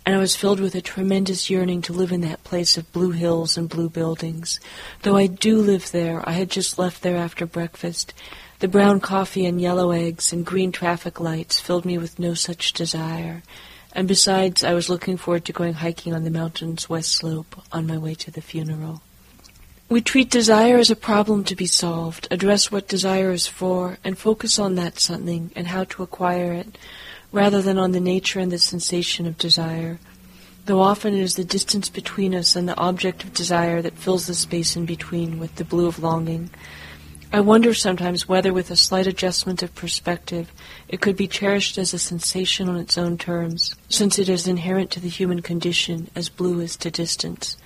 [0.07, 3.11] and I was filled with a tremendous yearning to live in that place of blue
[3.11, 4.57] hills and blue buildings.
[5.01, 8.13] Though I do live there, I had just left there after breakfast,
[8.59, 12.71] the brown coffee and yellow eggs and green traffic lights filled me with no such
[12.71, 13.43] desire.
[13.91, 17.85] And besides, I was looking forward to going hiking on the mountain's west slope on
[17.85, 19.01] my way to the funeral.
[19.89, 24.17] We treat desire as a problem to be solved, address what desire is for, and
[24.17, 26.77] focus on that something and how to acquire it,
[27.31, 29.99] rather than on the nature and the sensation of desire,
[30.65, 34.27] though often it is the distance between us and the object of desire that fills
[34.27, 36.49] the space in between with the blue of longing,
[37.31, 40.49] I wonder sometimes whether, with a slight adjustment of perspective,
[40.87, 44.91] it could be cherished as a sensation on its own terms, since it is inherent
[44.91, 47.57] to the human condition as blue is to distance.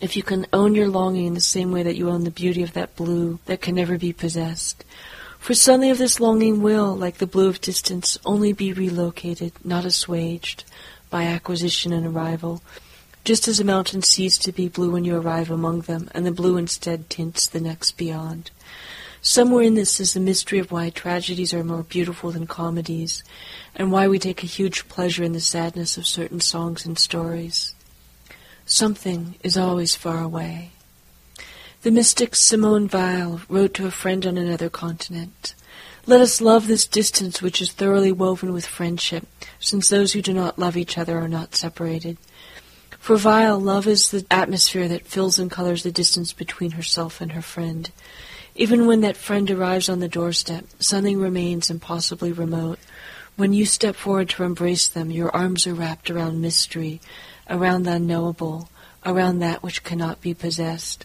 [0.00, 2.62] If you can own your longing in the same way that you own the beauty
[2.62, 4.84] of that blue that can never be possessed,
[5.44, 9.84] for something of this longing will, like the blue of distance, only be relocated, not
[9.84, 10.64] assuaged,
[11.10, 12.62] by acquisition and arrival,
[13.24, 16.32] just as a mountain ceases to be blue when you arrive among them, and the
[16.32, 18.50] blue instead tints the next beyond.
[19.20, 23.22] Somewhere in this is the mystery of why tragedies are more beautiful than comedies,
[23.76, 27.74] and why we take a huge pleasure in the sadness of certain songs and stories.
[28.64, 30.70] Something is always far away.
[31.84, 35.54] The mystic Simone Weil wrote to a friend on another continent,
[36.06, 39.26] Let us love this distance which is thoroughly woven with friendship,
[39.60, 42.16] since those who do not love each other are not separated.
[42.98, 47.32] For Weil, love is the atmosphere that fills and colors the distance between herself and
[47.32, 47.90] her friend.
[48.54, 52.78] Even when that friend arrives on the doorstep, something remains impossibly remote.
[53.36, 57.02] When you step forward to embrace them, your arms are wrapped around mystery,
[57.50, 58.70] around the unknowable,
[59.04, 61.04] around that which cannot be possessed.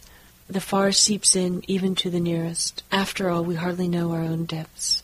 [0.49, 2.81] The far seeps in even to the nearest.
[2.91, 5.03] After all, we hardly know our own depths.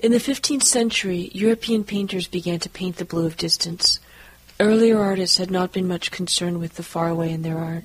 [0.00, 4.00] In the fifteenth century, European painters began to paint the blue of distance.
[4.58, 7.84] Earlier artists had not been much concerned with the far away in their art.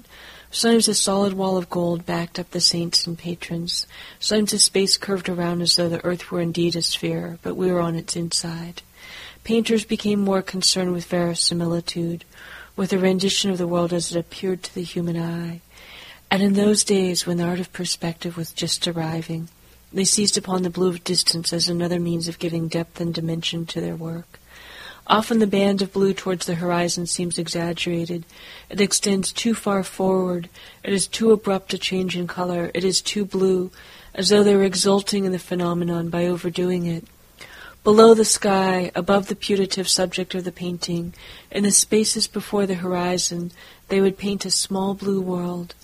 [0.50, 3.86] Sometimes a solid wall of gold backed up the saints and patrons.
[4.20, 7.72] Sometimes a space curved around as though the earth were indeed a sphere, but we
[7.72, 8.82] were on its inside.
[9.44, 12.26] Painters became more concerned with verisimilitude,
[12.76, 15.62] with a rendition of the world as it appeared to the human eye.
[16.34, 19.50] And in those days, when the art of perspective was just arriving,
[19.94, 23.68] they seized upon the blue of distance as another means of giving depth and dimension
[23.68, 24.40] to their work.
[25.06, 28.26] Often the band of blue towards the horizon seems exaggerated.
[28.72, 30.50] It extends too far forward.
[30.84, 32.72] It is too abrupt a change in color.
[32.74, 33.70] It is too blue,
[34.16, 37.06] as though they were exulting in the phenomenon by overdoing it.
[37.84, 41.14] Below the sky, above the putative subject of the painting,
[41.52, 43.52] in the spaces before the horizon,
[43.90, 45.76] they would paint a small blue world.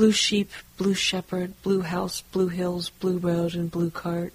[0.00, 4.32] Blue sheep, blue shepherd, blue house, blue hills, blue road, and blue cart.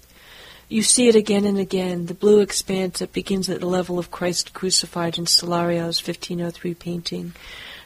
[0.68, 4.12] You see it again and again, the blue expanse that begins at the level of
[4.12, 7.32] Christ crucified in Solario's 1503 painting,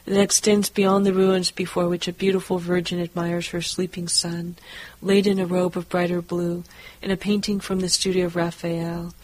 [0.05, 4.57] that extends beyond the ruins before which a beautiful virgin admires her sleeping son,
[5.01, 6.65] laid in a robe of brighter blue,
[7.01, 9.15] in a painting from the studio of Raphael.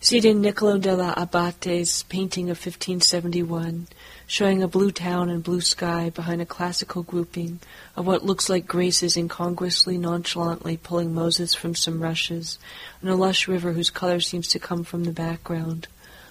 [0.00, 3.86] See it in Niccolo della Abate's painting of 1571,
[4.32, 7.60] showing a blue town and blue sky behind a classical grouping
[7.94, 12.58] of what looks like graces incongruously nonchalantly pulling Moses from some rushes,
[13.02, 15.86] and a lush river whose color seems to come from the background,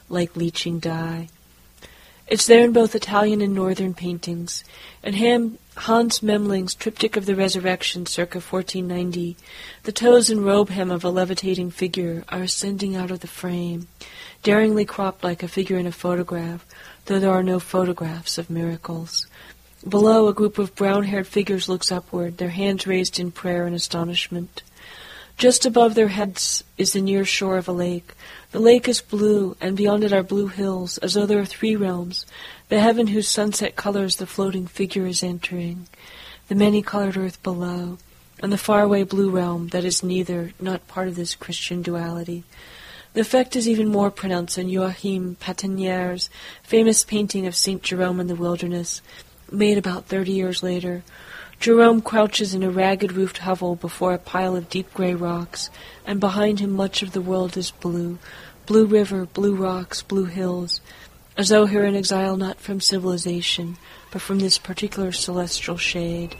[0.09, 1.29] like leaching dye.
[2.25, 4.63] It's there in both Italian and Northern paintings.
[5.03, 9.37] In Ham, Hans Memling's Triptych of the Resurrection, circa 1490,
[9.83, 13.89] the toes and robe hem of a levitating figure are ascending out of the frame,
[14.41, 16.65] daringly cropped like a figure in a photograph,
[17.05, 19.27] though there are no photographs of miracles.
[19.87, 24.61] Below, a group of brown-haired figures looks upward, their hands raised in prayer and astonishment.
[25.37, 28.13] Just above their heads is the near shore of a lake.
[28.51, 31.75] The lake is blue, and beyond it are blue hills, as though there are three
[31.75, 32.27] realms,
[32.69, 35.87] the heaven whose sunset colors the floating figure is entering,
[36.47, 37.97] the many-colored earth below,
[38.43, 42.43] and the faraway blue realm that is neither, not part of this Christian duality.
[43.13, 46.29] The effect is even more pronounced in Joachim Patinier's
[46.63, 47.83] famous painting of St.
[47.83, 49.01] Jerome in the wilderness,
[49.51, 51.03] made about thirty years later.
[51.59, 55.69] Jerome crouches in a ragged roofed hovel before a pile of deep gray rocks,
[56.07, 58.17] and behind him much of the world is blue
[58.65, 60.79] blue river, blue rocks, blue hills,
[61.35, 63.75] as though here in exile not from civilization,
[64.11, 66.37] but from this particular celestial shade.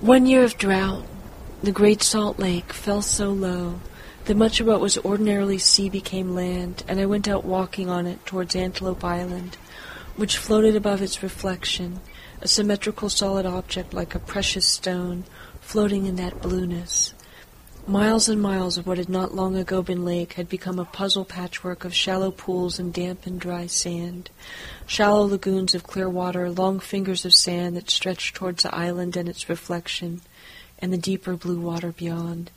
[0.00, 1.04] One year of drought,
[1.62, 3.80] the Great Salt Lake fell so low
[4.24, 8.06] that much of what was ordinarily sea became land, and I went out walking on
[8.06, 9.58] it towards Antelope Island,
[10.16, 12.00] which floated above its reflection,
[12.40, 15.24] a symmetrical solid object like a precious stone,
[15.60, 17.12] floating in that blueness.
[17.90, 21.24] Miles and miles of what had not long ago been lake had become a puzzle
[21.24, 24.30] patchwork of shallow pools and damp and dry sand,
[24.86, 29.28] shallow lagoons of clear water, long fingers of sand that stretched towards the island and
[29.28, 30.20] its reflection,
[30.78, 32.52] and the deeper blue water beyond.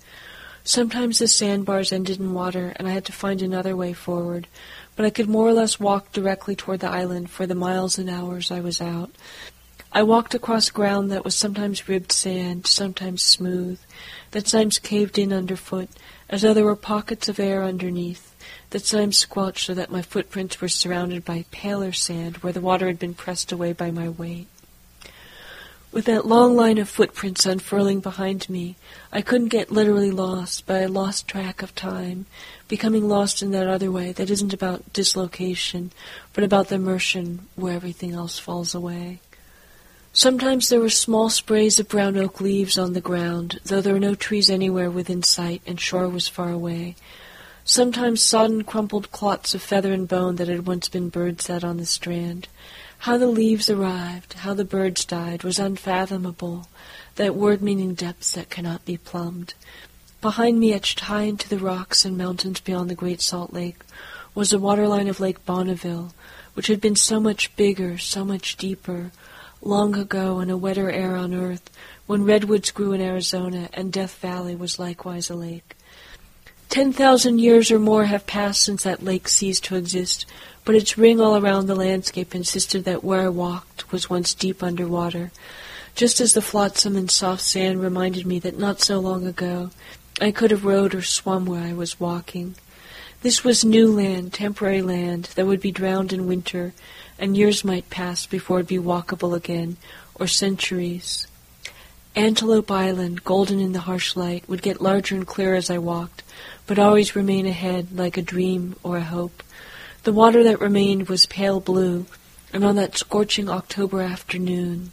[0.64, 4.46] Sometimes the sandbars ended in water, and I had to find another way forward,
[4.96, 8.08] but I could more or less walk directly toward the island for the miles and
[8.08, 9.10] hours I was out.
[9.96, 13.80] I walked across ground that was sometimes ribbed sand, sometimes smooth,
[14.32, 15.88] that sometimes caved in underfoot,
[16.32, 18.34] as though there were pockets of air underneath,
[18.72, 22.88] that sometimes squelched so that my footprints were surrounded by paler sand where the water
[22.88, 24.48] had been pressed away by my weight.
[25.92, 28.78] With that long line of footprints unfurling behind me,
[29.12, 32.26] I couldn't get literally lost, but I lost track of time,
[32.68, 35.92] becoming lost in that other way that isn't about dislocation,
[36.34, 39.20] but about the immersion where everything else falls away.
[40.16, 44.00] Sometimes there were small sprays of brown oak leaves on the ground, though there were
[44.00, 46.96] no trees anywhere within sight and shore was far away.
[47.66, 51.78] Sometimes sodden, crumpled clots of feather and bone that had once been birds sat on
[51.78, 52.48] the strand.
[53.00, 56.68] How the leaves arrived, how the birds died, was unfathomable,
[57.16, 59.56] that word meaning depths that cannot be plumbed.
[60.22, 63.82] Behind me, etched high into the rocks and mountains beyond the Great Salt Lake,
[64.36, 66.14] was the waterline of Lake Bonneville,
[66.54, 69.12] which had been so much bigger, so much deeper,
[69.66, 71.70] long ago in a wetter air on earth,
[72.06, 75.76] when redwoods grew in Arizona and Death Valley was likewise a lake.
[76.70, 80.26] Ten thousand years or more have passed since that lake ceased to exist,
[80.66, 84.64] but its ring all around the landscape insisted that where I walked was once deep
[84.64, 85.32] under water,
[85.96, 89.70] just as the flotsam and soft sand reminded me that not so long ago
[90.20, 92.56] I could have rowed or swum where I was walking.
[93.22, 96.74] This was new land, temporary land, that would be drowned in winter,
[97.18, 99.78] and years might pass before it be walkable again,
[100.16, 101.28] or centuries.
[102.16, 106.24] Antelope Island, golden in the harsh light, would get larger and clearer as I walked,
[106.68, 109.42] but always remain ahead like a dream or a hope.
[110.04, 112.06] The water that remained was pale blue,
[112.52, 114.92] and on that scorching October afternoon,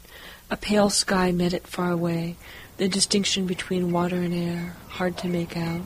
[0.49, 2.37] a pale sky met it far away,
[2.77, 5.81] the distinction between water and air hard to make out.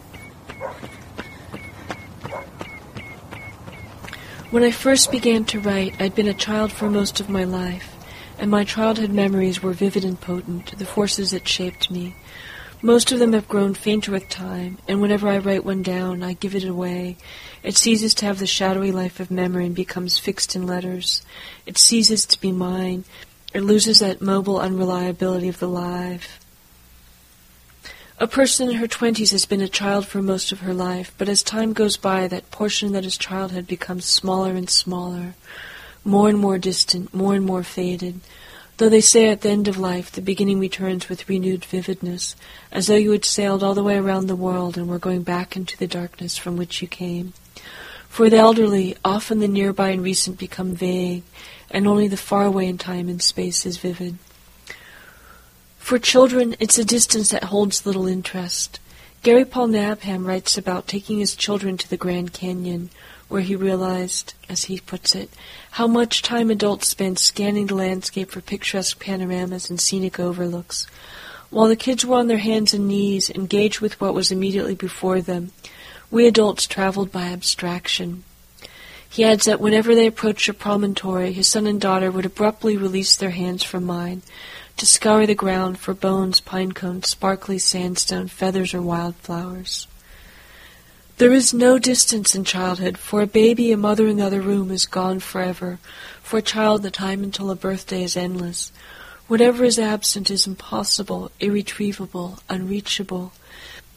[4.56, 7.93] When I first began to write, I'd been a child for most of my life,
[8.39, 12.16] and my childhood memories were vivid and potent, the forces that shaped me.
[12.82, 16.32] Most of them have grown fainter with time, and whenever I write one down, I
[16.32, 17.18] give it away.
[17.64, 21.22] It ceases to have the shadowy life of memory and becomes fixed in letters.
[21.66, 23.03] It ceases to be mine.
[23.53, 26.44] It loses that mobile unreliability of the live.
[28.18, 31.28] A person in her twenties has been a child for most of her life, but
[31.28, 35.36] as time goes by, that portion that is childhood becomes smaller and smaller,
[36.05, 38.22] more and more distant, more and more faded.
[38.78, 42.38] Though they say at the end of life the beginning returns with renewed vividness,
[42.72, 45.57] as though you had sailed all the way around the world and were going back
[45.57, 47.34] into the darkness from which you came.
[48.07, 51.24] For the elderly, often the nearby and recent become vague,
[51.70, 54.18] and only the far away in time and space is vivid.
[55.86, 58.79] For children, it's a distance that holds little interest.
[59.21, 62.89] Gary Paul Nabhan writes about taking his children to the Grand Canyon,
[63.27, 65.29] where he realized, as he puts it,
[65.69, 70.88] how much time adults spend scanning the landscape for picturesque panoramas and scenic overlooks.
[71.51, 75.21] While the kids were on their hands and knees, engaged with what was immediately before
[75.21, 75.51] them,
[76.09, 78.23] we adults traveled by abstraction.
[79.07, 83.15] He adds that whenever they approached a promontory, his son and daughter would abruptly release
[83.15, 84.23] their hands from mine
[84.78, 89.88] to scour the ground for bones, pine cones, sparkly sandstone, feathers, or wildflowers.
[91.17, 92.97] There is no distance in childhood.
[92.97, 95.80] For a baby, a mother in the other room is gone forever.
[96.21, 98.73] For a child, the time until a birthday is endless.
[99.28, 103.32] Whatever is absent is impossible, irretrievable, unreachable.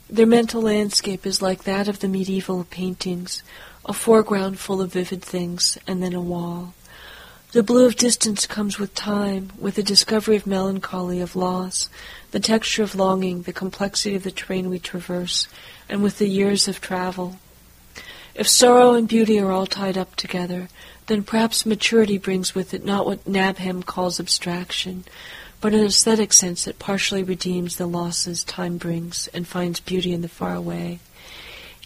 [0.09, 3.43] Their mental landscape is like that of the medieval paintings,
[3.85, 6.73] a foreground full of vivid things, and then a wall.
[7.53, 11.89] The blue of distance comes with time, with the discovery of melancholy, of loss,
[12.31, 15.49] the texture of longing, the complexity of the terrain we traverse,
[15.89, 17.39] and with the years of travel.
[18.35, 20.69] If sorrow and beauty are all tied up together,
[21.07, 25.05] then perhaps maturity brings with it not what Nabhan calls abstraction,
[25.63, 30.21] but an aesthetic sense that partially redeems the losses time brings and finds beauty in
[30.21, 30.99] the far away.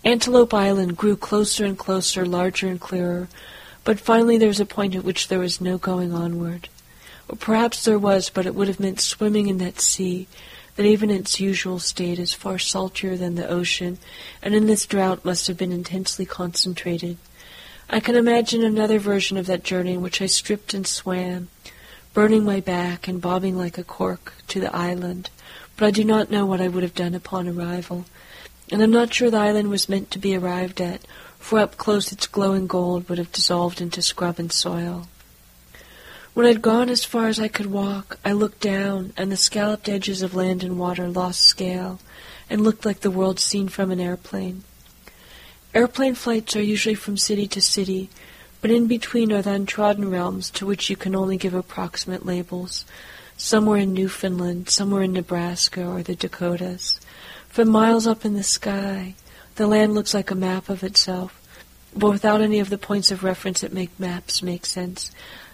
[0.04, 3.28] Antelope Island grew closer and closer, larger and clearer,
[3.85, 6.68] but finally there was a point at which there was no going onward.
[7.28, 10.26] Or perhaps there was, but it would have meant swimming in that sea,
[10.76, 13.99] that even its usual state is far saltier than the ocean,
[14.43, 17.18] and in this drought must have been intensely concentrated.
[17.91, 21.49] I can imagine another version of that journey in which I stripped and swam,
[22.14, 25.30] burning my back and bobbing like a cork to the island,
[25.76, 28.07] but I do not know what I would have done upon arrival,
[28.70, 31.03] and I'm not sure the island was meant to be arrived at,
[31.43, 35.09] for up close its glowing gold would have dissolved into scrub and soil.
[36.34, 39.88] When I'd gone as far as I could walk, I looked down, and the scalloped
[39.88, 41.99] edges of land and water lost scale,
[42.49, 44.62] and looked like the world seen from an airplane.
[45.74, 48.09] Airplane flights are usually from city to city,
[48.61, 52.84] but in between are the untrodden realms to which you can only give approximate labels.
[53.36, 57.01] Somewhere in Newfoundland, somewhere in Nebraska or the Dakotas.
[57.49, 59.16] For miles up in the sky,
[59.57, 61.40] the land looks like a map of itself,
[61.94, 65.11] but without any of the points of reference that make maps make sense.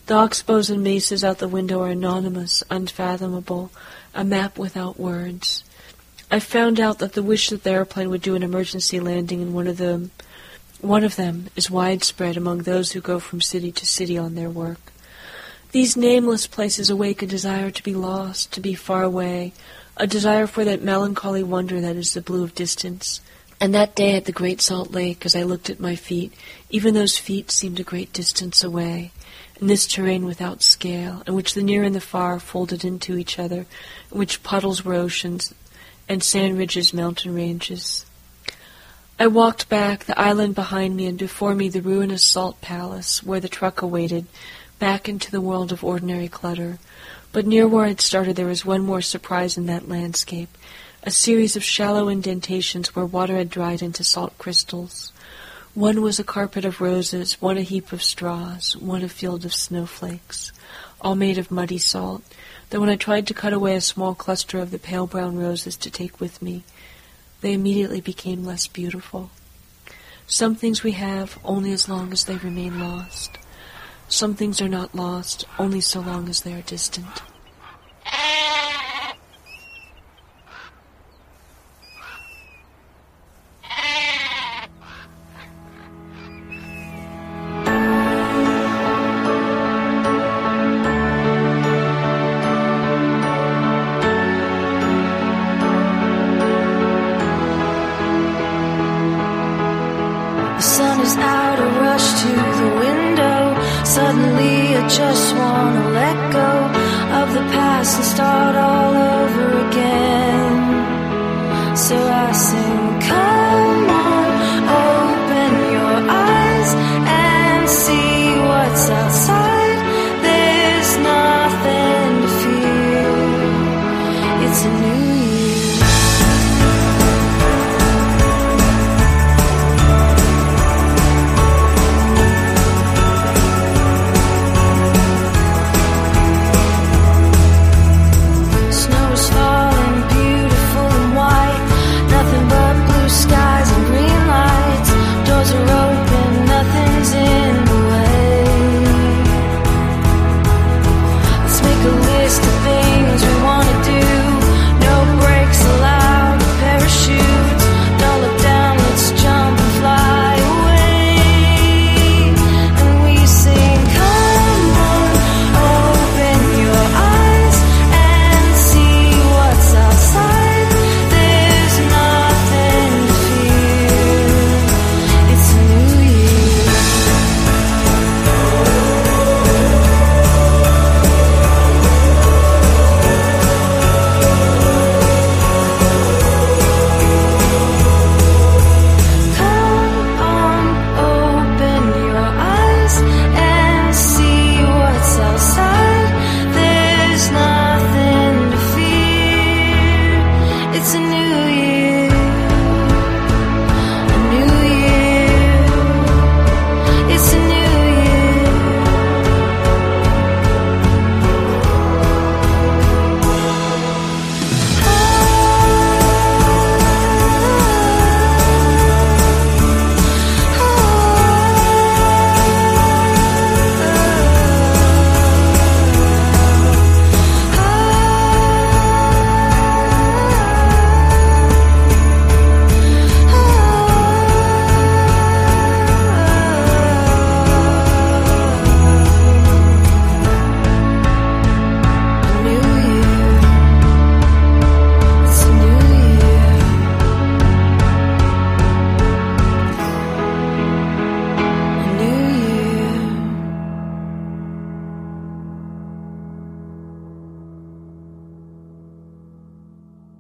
[0.07, 3.71] The oxbows and mesas out the window are anonymous, unfathomable,
[4.15, 5.65] a map without words.
[6.31, 9.53] I found out that the wish that the airplane would do an emergency landing in
[9.53, 10.11] one of them,
[10.81, 14.51] one of them is widespread among those who go from city to city on their
[14.51, 14.93] work.
[15.73, 19.53] These nameless places awake a desire to be lost, to be far away,
[19.97, 23.21] a desire for that melancholy wonder that is the blue of distance.
[23.61, 26.33] And that day at the Great Salt Lake, as I looked at my feet,
[26.71, 29.11] even those feet seemed a great distance away
[29.61, 33.39] in this terrain without scale, in which the near and the far folded into each
[33.39, 33.67] other,
[34.13, 35.53] in which puddles were oceans,
[36.09, 38.07] and sand ridges mountain ranges.
[39.19, 43.41] I walked back, the island behind me, and before me the ruinous salt palace, where
[43.41, 44.27] the truck awaited,
[44.79, 46.79] back into the world of ordinary clutter.
[47.33, 50.57] But near where I'd started there was one more surprise in that landscape,
[51.03, 55.13] a series of shallow indentations where water had dried into salt crystals.
[55.75, 59.55] One was a carpet of roses, one a heap of straws, one a field of
[59.55, 60.51] snowflakes,
[61.01, 62.23] all made of muddy salt,
[62.71, 65.77] though when I tried to cut away a small cluster of the pale brown roses
[65.77, 66.65] to take with me,
[67.43, 69.31] they immediately became less beautiful.
[70.27, 73.39] Some things we have only as long as they remain lost.
[74.09, 77.23] Some things are not lost only so long as they are distant.